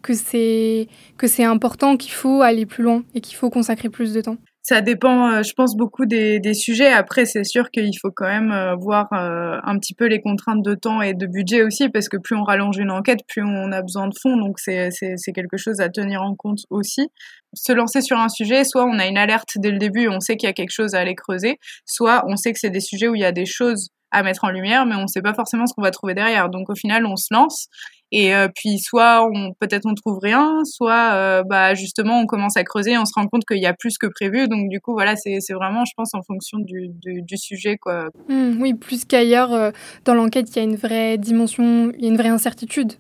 que 0.05 0.13
c'est 0.13 0.87
que 1.17 1.27
c'est 1.27 1.43
important, 1.43 1.97
qu'il 1.97 2.11
faut 2.11 2.41
aller 2.41 2.65
plus 2.65 2.83
loin 2.83 3.03
et 3.15 3.21
qu'il 3.21 3.35
faut 3.35 3.49
consacrer 3.49 3.89
plus 3.89 4.13
de 4.13 4.21
temps 4.21 4.37
ça 4.67 4.81
dépend, 4.81 5.31
euh, 5.31 5.43
je 5.43 5.53
pense, 5.53 5.77
beaucoup 5.77 6.07
des, 6.07 6.39
des 6.39 6.55
sujets. 6.55 6.91
Après, 6.91 7.27
c'est 7.27 7.43
sûr 7.43 7.69
qu'il 7.69 7.95
faut 8.01 8.09
quand 8.09 8.25
même 8.25 8.51
euh, 8.51 8.73
voir 8.75 9.07
euh, 9.13 9.59
un 9.63 9.77
petit 9.77 9.93
peu 9.93 10.07
les 10.07 10.19
contraintes 10.21 10.63
de 10.63 10.73
temps 10.73 11.03
et 11.03 11.13
de 11.13 11.27
budget 11.27 11.61
aussi, 11.61 11.87
parce 11.89 12.09
que 12.09 12.17
plus 12.17 12.35
on 12.35 12.41
rallonge 12.41 12.77
une 12.79 12.89
enquête, 12.89 13.19
plus 13.27 13.43
on 13.43 13.71
a 13.71 13.83
besoin 13.83 14.07
de 14.07 14.15
fonds. 14.19 14.37
Donc, 14.37 14.57
c'est 14.57 14.89
quelque 15.35 15.57
chose 15.57 15.81
à 15.81 15.89
tenir 15.89 16.23
en 16.23 16.33
compte 16.33 16.61
aussi. 16.71 17.09
Se 17.53 17.73
lancer 17.73 18.01
sur 18.01 18.17
un 18.17 18.27
sujet, 18.27 18.63
soit 18.63 18.85
on 18.85 18.97
a 18.97 19.05
une 19.05 19.19
alerte 19.19 19.49
dès 19.57 19.69
le 19.69 19.77
début, 19.77 20.07
on 20.07 20.19
sait 20.19 20.35
qu'il 20.35 20.47
y 20.47 20.49
a 20.49 20.53
quelque 20.53 20.73
chose 20.73 20.95
à 20.95 20.99
aller 20.99 21.13
creuser, 21.13 21.59
soit 21.85 22.25
on 22.27 22.35
sait 22.35 22.51
que 22.51 22.57
c'est 22.59 22.71
des 22.71 22.79
sujets 22.79 23.07
où 23.07 23.13
il 23.13 23.21
y 23.21 23.25
a 23.25 23.31
des 23.31 23.45
choses 23.45 23.89
à 24.15 24.23
mettre 24.23 24.45
en 24.45 24.49
lumière, 24.49 24.85
mais 24.85 24.95
on 24.95 25.03
ne 25.03 25.07
sait 25.07 25.21
pas 25.21 25.33
forcément 25.33 25.67
ce 25.67 25.73
qu'on 25.73 25.81
va 25.81 25.91
trouver 25.91 26.13
derrière. 26.13 26.49
Donc 26.49 26.69
au 26.69 26.75
final, 26.75 27.05
on 27.05 27.17
se 27.17 27.33
lance 27.33 27.67
et 28.11 28.33
euh, 28.33 28.47
puis 28.53 28.79
soit 28.79 29.27
on 29.29 29.53
peut-être 29.59 29.85
on 29.85 29.93
trouve 29.93 30.19
rien, 30.21 30.61
soit 30.63 31.13
euh, 31.15 31.43
bah 31.43 31.73
justement 31.73 32.19
on 32.19 32.25
commence 32.25 32.55
à 32.55 32.63
creuser, 32.63 32.93
et 32.93 32.97
on 32.97 33.05
se 33.05 33.13
rend 33.13 33.27
compte 33.27 33.43
qu'il 33.45 33.61
y 33.61 33.65
a 33.65 33.73
plus 33.73 33.97
que 33.97 34.07
prévu. 34.07 34.47
Donc 34.47 34.69
du 34.69 34.79
coup 34.79 34.93
voilà, 34.93 35.15
c'est 35.15 35.39
vraiment 35.53 35.83
je 35.85 35.91
pense 35.97 36.13
en 36.13 36.21
fonction 36.21 36.59
du, 36.59 36.91
du, 36.93 37.37
sujet 37.37 37.77
quoi. 37.77 38.09
Mmh, 38.29 38.61
oui, 38.61 38.73
plus 38.73 39.05
qu'ailleurs 39.05 39.53
euh, 39.53 39.71
dans 40.05 40.13
l'enquête, 40.13 40.49
il 40.51 40.55
y 40.55 40.59
a 40.59 40.63
une 40.63 40.77
vraie 40.77 41.17
dimension, 41.17 41.91
il 41.97 42.03
y 42.03 42.07
a 42.07 42.09
une 42.09 42.17
vraie 42.17 42.29
incertitude. 42.29 42.93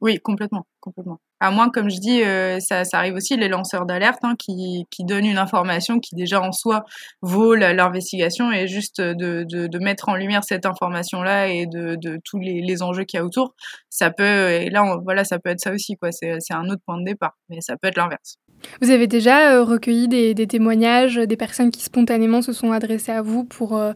Oui, 0.00 0.18
complètement, 0.18 0.66
complètement. 0.80 1.20
À 1.42 1.50
moins, 1.50 1.70
comme 1.70 1.90
je 1.90 1.98
dis, 1.98 2.22
euh, 2.22 2.60
ça, 2.60 2.84
ça, 2.84 2.98
arrive 2.98 3.14
aussi 3.14 3.36
les 3.36 3.48
lanceurs 3.48 3.84
d'alerte 3.84 4.20
hein, 4.22 4.36
qui, 4.38 4.86
qui 4.92 5.02
donnent 5.02 5.26
une 5.26 5.38
information 5.38 5.98
qui 5.98 6.14
déjà 6.14 6.40
en 6.40 6.52
soi 6.52 6.84
vaut 7.20 7.56
l'investigation 7.56 8.52
et 8.52 8.68
juste 8.68 9.00
de, 9.00 9.42
de, 9.42 9.66
de, 9.66 9.78
mettre 9.80 10.08
en 10.08 10.14
lumière 10.14 10.44
cette 10.44 10.66
information-là 10.66 11.48
et 11.48 11.66
de, 11.66 11.96
de 12.00 12.20
tous 12.24 12.38
les, 12.38 12.60
les 12.60 12.80
enjeux 12.80 13.02
qu'il 13.02 13.18
y 13.18 13.20
a 13.20 13.24
autour, 13.24 13.56
ça 13.90 14.12
peut, 14.12 14.50
et 14.52 14.70
là, 14.70 14.98
voilà, 15.02 15.24
ça 15.24 15.40
peut 15.40 15.50
être 15.50 15.58
ça 15.58 15.72
aussi, 15.72 15.96
quoi. 15.96 16.12
C'est 16.12 16.54
un 16.54 16.68
autre 16.68 16.82
point 16.86 17.00
de 17.00 17.04
départ, 17.04 17.36
mais 17.48 17.60
ça 17.60 17.76
peut 17.76 17.88
être 17.88 17.96
l'inverse. 17.96 18.38
Vous 18.80 18.90
avez 18.90 19.08
déjà 19.08 19.52
euh, 19.52 19.64
recueilli 19.64 20.06
des, 20.06 20.34
des, 20.34 20.46
témoignages 20.46 21.16
des 21.16 21.36
personnes 21.36 21.72
qui 21.72 21.82
spontanément 21.82 22.40
se 22.40 22.52
sont 22.52 22.70
adressées 22.70 23.10
à 23.10 23.20
vous 23.20 23.42
pour 23.42 23.76
euh, 23.76 23.94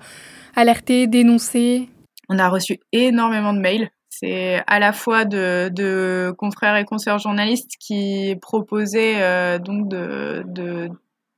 alerter, 0.57 1.07
dénoncer? 1.07 1.89
On 2.29 2.41
a 2.41 2.49
reçu 2.49 2.81
énormément 2.91 3.53
de 3.53 3.61
mails 3.61 3.89
c'est 4.19 4.63
à 4.67 4.79
la 4.79 4.93
fois 4.93 5.25
de, 5.25 6.33
confrères 6.39 6.77
et 6.77 6.85
consoeurs 6.85 7.19
journalistes 7.19 7.73
qui 7.79 8.37
proposaient 8.41 9.23
euh, 9.23 9.59
donc 9.59 9.89
de, 9.89 10.89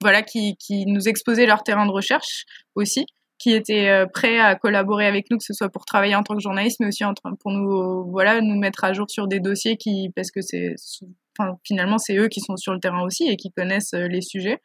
voilà 0.00 0.22
qui, 0.22 0.56
qui 0.56 0.86
nous 0.86 1.08
exposaient 1.08 1.46
leur 1.46 1.62
terrain 1.62 1.86
de 1.86 1.90
recherche 1.90 2.44
aussi 2.74 3.06
qui 3.38 3.52
étaient 3.52 3.88
euh, 3.88 4.06
prêts 4.06 4.38
à 4.40 4.56
collaborer 4.56 5.06
avec 5.06 5.30
nous 5.30 5.38
que 5.38 5.44
ce 5.44 5.54
soit 5.54 5.68
pour 5.68 5.84
travailler 5.84 6.14
en 6.14 6.22
tant 6.22 6.34
que 6.34 6.42
journaliste 6.42 6.78
mais 6.80 6.86
aussi 6.88 7.04
en, 7.04 7.14
pour 7.14 7.52
nous 7.52 8.10
voilà 8.10 8.40
nous 8.40 8.58
mettre 8.58 8.84
à 8.84 8.92
jour 8.92 9.10
sur 9.10 9.26
des 9.26 9.40
dossiers 9.40 9.76
qui 9.76 10.10
parce 10.14 10.30
que 10.30 10.40
c'est 10.40 10.74
enfin, 11.38 11.56
finalement 11.64 11.98
c'est 11.98 12.16
eux 12.16 12.28
qui 12.28 12.40
sont 12.40 12.56
sur 12.56 12.72
le 12.72 12.80
terrain 12.80 13.02
aussi 13.02 13.28
et 13.28 13.36
qui 13.36 13.50
connaissent 13.50 13.94
euh, 13.94 14.08
les 14.08 14.22
sujets 14.22 14.60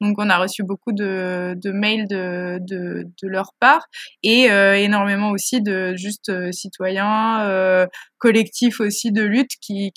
donc 0.00 0.16
on 0.18 0.30
a 0.30 0.38
reçu 0.38 0.62
beaucoup 0.62 0.92
de, 0.92 1.56
mails 1.72 2.06
de, 2.08 3.04
leur 3.22 3.52
part 3.58 3.86
et 4.22 4.50
euh, 4.50 4.74
énormément 4.74 5.30
aussi 5.30 5.60
de 5.60 5.94
juste 5.96 6.28
euh, 6.28 6.52
citoyens, 6.52 7.88
collectifs 8.18 8.80
aussi 8.80 9.12
de 9.12 9.22
lutte 9.22 9.50
qui, 9.60 9.92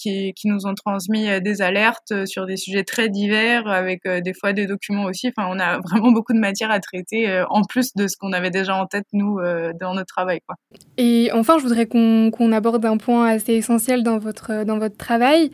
nous 0.46 0.66
ont 0.66 0.76
transmis 0.76 1.42
des 1.42 1.62
alertes 1.62 2.26
sur 2.26 2.46
des 2.46 2.58
sujets 2.58 2.84
très 2.84 3.10
divers 3.10 3.68
avec 3.68 4.08
des 4.08 4.34
fois 4.34 4.54
des 4.54 4.66
documents 4.66 5.06
aussi. 5.06 5.32
Enfin, 5.36 5.48
on 5.52 5.60
a 5.60 5.80
vraiment 5.88 6.12
beaucoup 6.12 6.34
de 6.34 6.40
matière 6.40 6.72
à 6.72 6.80
traiter 6.80 7.44
en 7.50 7.64
plus 7.64 7.94
de 7.96 8.08
ce 8.08 8.18
qu'on 8.18 8.34
avait 8.34 8.52
déjà 8.52 8.76
en 8.76 8.86
tête 8.86 9.06
nous 9.14 9.40
dans 9.80 9.94
notre 9.94 10.14
travail. 10.14 10.40
Et 10.98 11.30
enfin, 11.34 11.58
je 11.58 11.64
voudrais 11.64 11.86
qu'on 11.86 12.32
qu'on 12.32 12.52
aborde 12.52 12.86
un 12.86 12.98
point 12.98 13.28
assez 13.28 13.54
essentiel 13.54 14.04
dans 14.04 14.20
votre, 14.20 14.64
dans 14.66 14.78
votre 14.78 14.98
travail. 14.98 15.52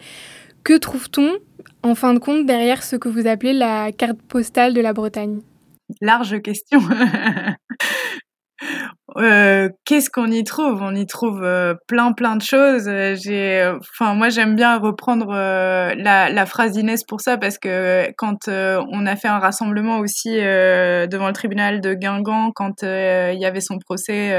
Que 0.68 0.78
trouve-t-on 0.78 1.38
en 1.82 1.96
fin 1.96 2.14
de 2.14 2.20
compte 2.20 2.46
derrière 2.46 2.84
ce 2.84 2.98
que 2.98 3.08
vous 3.08 3.26
appelez 3.26 3.54
la 3.54 3.94
carte 3.94 4.22
postale 4.22 4.74
de 4.74 4.82
la 4.82 4.92
Bretagne? 4.92 5.40
Large 6.02 6.42
question. 6.42 6.82
Euh, 9.18 9.70
qu'est-ce 9.86 10.12
qu'on 10.12 10.30
y 10.30 10.44
trouve? 10.44 10.82
On 10.84 10.94
y 10.94 11.08
trouve 11.08 11.44
euh, 11.44 11.74
plein 11.88 12.12
plein 12.12 12.36
de 12.36 12.42
choses. 12.44 12.88
Euh, 12.88 13.80
enfin 13.80 14.14
moi 14.14 14.30
j'aime 14.30 14.56
bien 14.56 14.78
reprendre 14.78 15.28
la, 15.34 16.30
la, 16.30 16.46
phrase 16.46 16.74
d'Inès 16.74 17.04
pour 17.04 17.22
ça 17.22 17.38
parce 17.38 17.58
que 17.58 18.12
quand 18.18 18.48
on 18.48 19.06
a 19.06 19.16
fait 19.16 19.28
un 19.28 19.40
rassemblement 19.40 20.00
aussi 20.00 20.36
devant 20.36 21.28
le 21.28 21.34
tribunal 21.34 21.82
de 21.82 21.94
Guingamp 21.94 22.52
quand 22.54 22.84
il 22.84 23.40
y 23.40 23.46
avait 23.46 23.62
son 23.62 23.80
procès 23.80 24.36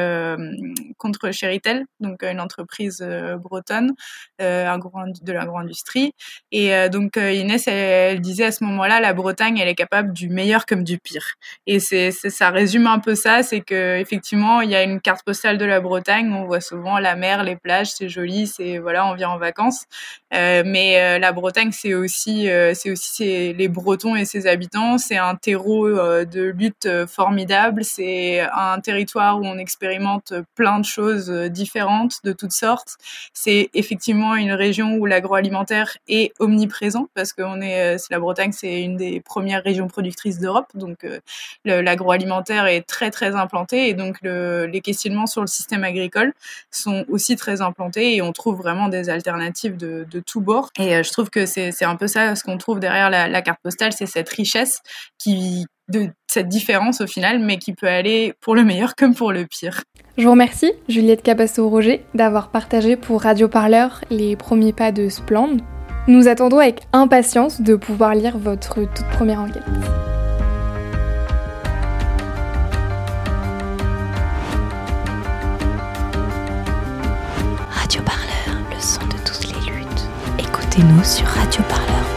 contre 0.97 1.33
Chéritel, 1.33 1.85
donc 2.01 2.23
une 2.23 2.41
entreprise 2.41 3.05
bretonne, 3.43 3.93
de 4.39 5.33
l'agro-industrie, 5.33 6.13
et 6.53 6.89
donc 6.89 7.17
Inès 7.17 7.67
elle, 7.67 8.21
disait 8.21 8.45
à 8.45 8.53
ce 8.53 8.65
moment-là 8.65 9.01
la 9.01 9.13
Bretagne 9.13 9.59
elle 9.59 9.69
est 9.69 9.75
capable 9.75 10.13
du 10.13 10.29
meilleur 10.29 10.67
comme 10.67 10.85
du 10.85 10.99
pire. 10.99 11.35
Et 11.67 11.81
ça 11.81 12.51
résume 12.51 12.87
un 12.87 13.01
peu 13.01 13.15
ça, 13.15 13.43
c'est 13.43 13.61
que 13.61 13.99
effectivement, 13.99 14.63
il 14.69 14.73
y 14.73 14.77
a 14.77 14.83
une 14.83 15.01
carte 15.01 15.25
postale 15.25 15.57
de 15.57 15.65
la 15.65 15.81
Bretagne. 15.81 16.31
On 16.33 16.45
voit 16.45 16.61
souvent 16.61 16.99
la 16.99 17.17
mer, 17.17 17.43
les 17.43 17.57
plages, 17.57 17.91
c'est 17.93 18.11
joli, 18.11 18.47
c'est 18.47 18.79
voilà, 18.79 19.07
on 19.07 19.15
vient 19.15 19.31
en 19.31 19.39
vacances. 19.39 19.87
Euh, 20.35 20.63
mais 20.65 21.01
euh, 21.01 21.19
la 21.19 21.33
Bretagne, 21.33 21.71
c'est 21.73 21.95
aussi, 21.95 22.51
euh, 22.51 22.75
c'est 22.75 22.91
aussi 22.91 23.55
les 23.55 23.69
Bretons 23.69 24.15
et 24.15 24.27
ses 24.27 24.47
habitants. 24.47 24.99
C'est 24.99 25.17
un 25.17 25.35
terreau 25.35 25.89
de 25.89 26.43
lutte 26.43 26.89
formidable. 27.07 27.85
C'est 27.85 28.41
un 28.41 28.79
territoire 28.81 29.41
où 29.41 29.47
on 29.47 29.59
expérimente 29.59 30.35
plein 30.55 30.79
de 30.81 30.85
choses 30.85 31.31
différentes 31.31 32.19
de 32.25 32.33
toutes 32.33 32.53
sortes. 32.53 32.97
C'est 33.33 33.71
effectivement 33.73 34.35
une 34.35 34.53
région 34.53 34.95
où 34.97 35.07
l'agroalimentaire 35.07 35.97
est 36.09 36.33
omniprésent 36.39 37.09
parce 37.15 37.33
que 37.33 37.43
est, 37.63 38.11
la 38.11 38.19
Bretagne, 38.19 38.53
c'est 38.53 38.83
une 38.83 38.97
des 38.97 39.21
premières 39.21 39.63
régions 39.63 39.89
productrices 39.89 40.39
d'Europe. 40.39 40.69
Donc 40.75 41.07
l'agroalimentaire 41.65 42.67
est 42.67 42.83
très 42.83 43.11
très 43.11 43.35
implanté 43.35 43.89
et 43.89 43.95
donc 43.95 44.19
le, 44.23 44.48
les 44.71 44.81
questionnements 44.81 45.27
sur 45.27 45.41
le 45.41 45.47
système 45.47 45.85
agricole 45.85 46.33
sont 46.71 47.05
aussi 47.09 47.37
très 47.37 47.61
implantés 47.61 48.15
et 48.17 48.23
on 48.23 48.33
trouve 48.33 48.57
vraiment 48.57 48.89
des 48.89 49.11
alternatives 49.11 49.77
de, 49.77 50.07
de 50.11 50.21
tous 50.21 50.41
bords. 50.41 50.71
Et 50.79 50.97
euh, 50.97 51.03
je 51.03 51.11
trouve 51.13 51.31
que 51.31 51.47
c'est 51.47 51.85
un 51.85 51.97
peu 51.97 52.07
ça 52.07 52.35
ce 52.35 52.45
qu'on 52.45 52.59
trouve 52.59 52.81
derrière 52.81 53.11
la, 53.11 53.43
carte 53.43 53.61
postale, 53.63 53.93
c'est 53.93 54.07
cette 54.07 54.29
richesse 54.29 54.83
qui 55.19 55.67
de 55.89 56.09
cette 56.27 56.49
différence 56.49 57.01
au 57.01 57.07
final, 57.07 57.39
mais 57.39 57.57
qui 57.57 57.73
peut 57.73 57.87
aller 57.89 58.35
pour 58.43 58.55
le 58.55 58.63
meilleur 58.63 58.95
comme 58.95 59.15
pour 59.15 59.33
le 59.33 59.47
pire. 59.47 59.85
Je 60.19 60.25
vous 60.25 60.33
remercie, 60.33 60.73
Juliette 60.89 61.23
Cabasso-Roger, 61.23 62.05
d'avoir 62.15 62.51
partagé 62.51 62.97
pour 62.97 63.23
Radio 63.23 63.49
Parleur 63.49 64.05
les 64.11 64.37
premiers 64.37 64.75
pas 64.75 64.93
de 64.93 65.09
Splend. 65.09 65.57
Nous 66.07 66.29
attendons 66.29 66.59
avec 66.59 66.83
impatience 66.93 67.63
de 67.63 67.75
pouvoir 67.75 68.15
lire 68.15 68.37
votre 68.37 68.81
toute 68.81 69.07
première 69.13 69.41
enquête. 69.41 69.63
Écoutez-nous 80.79 81.03
sur 81.03 81.27
radioparleur 81.27 82.08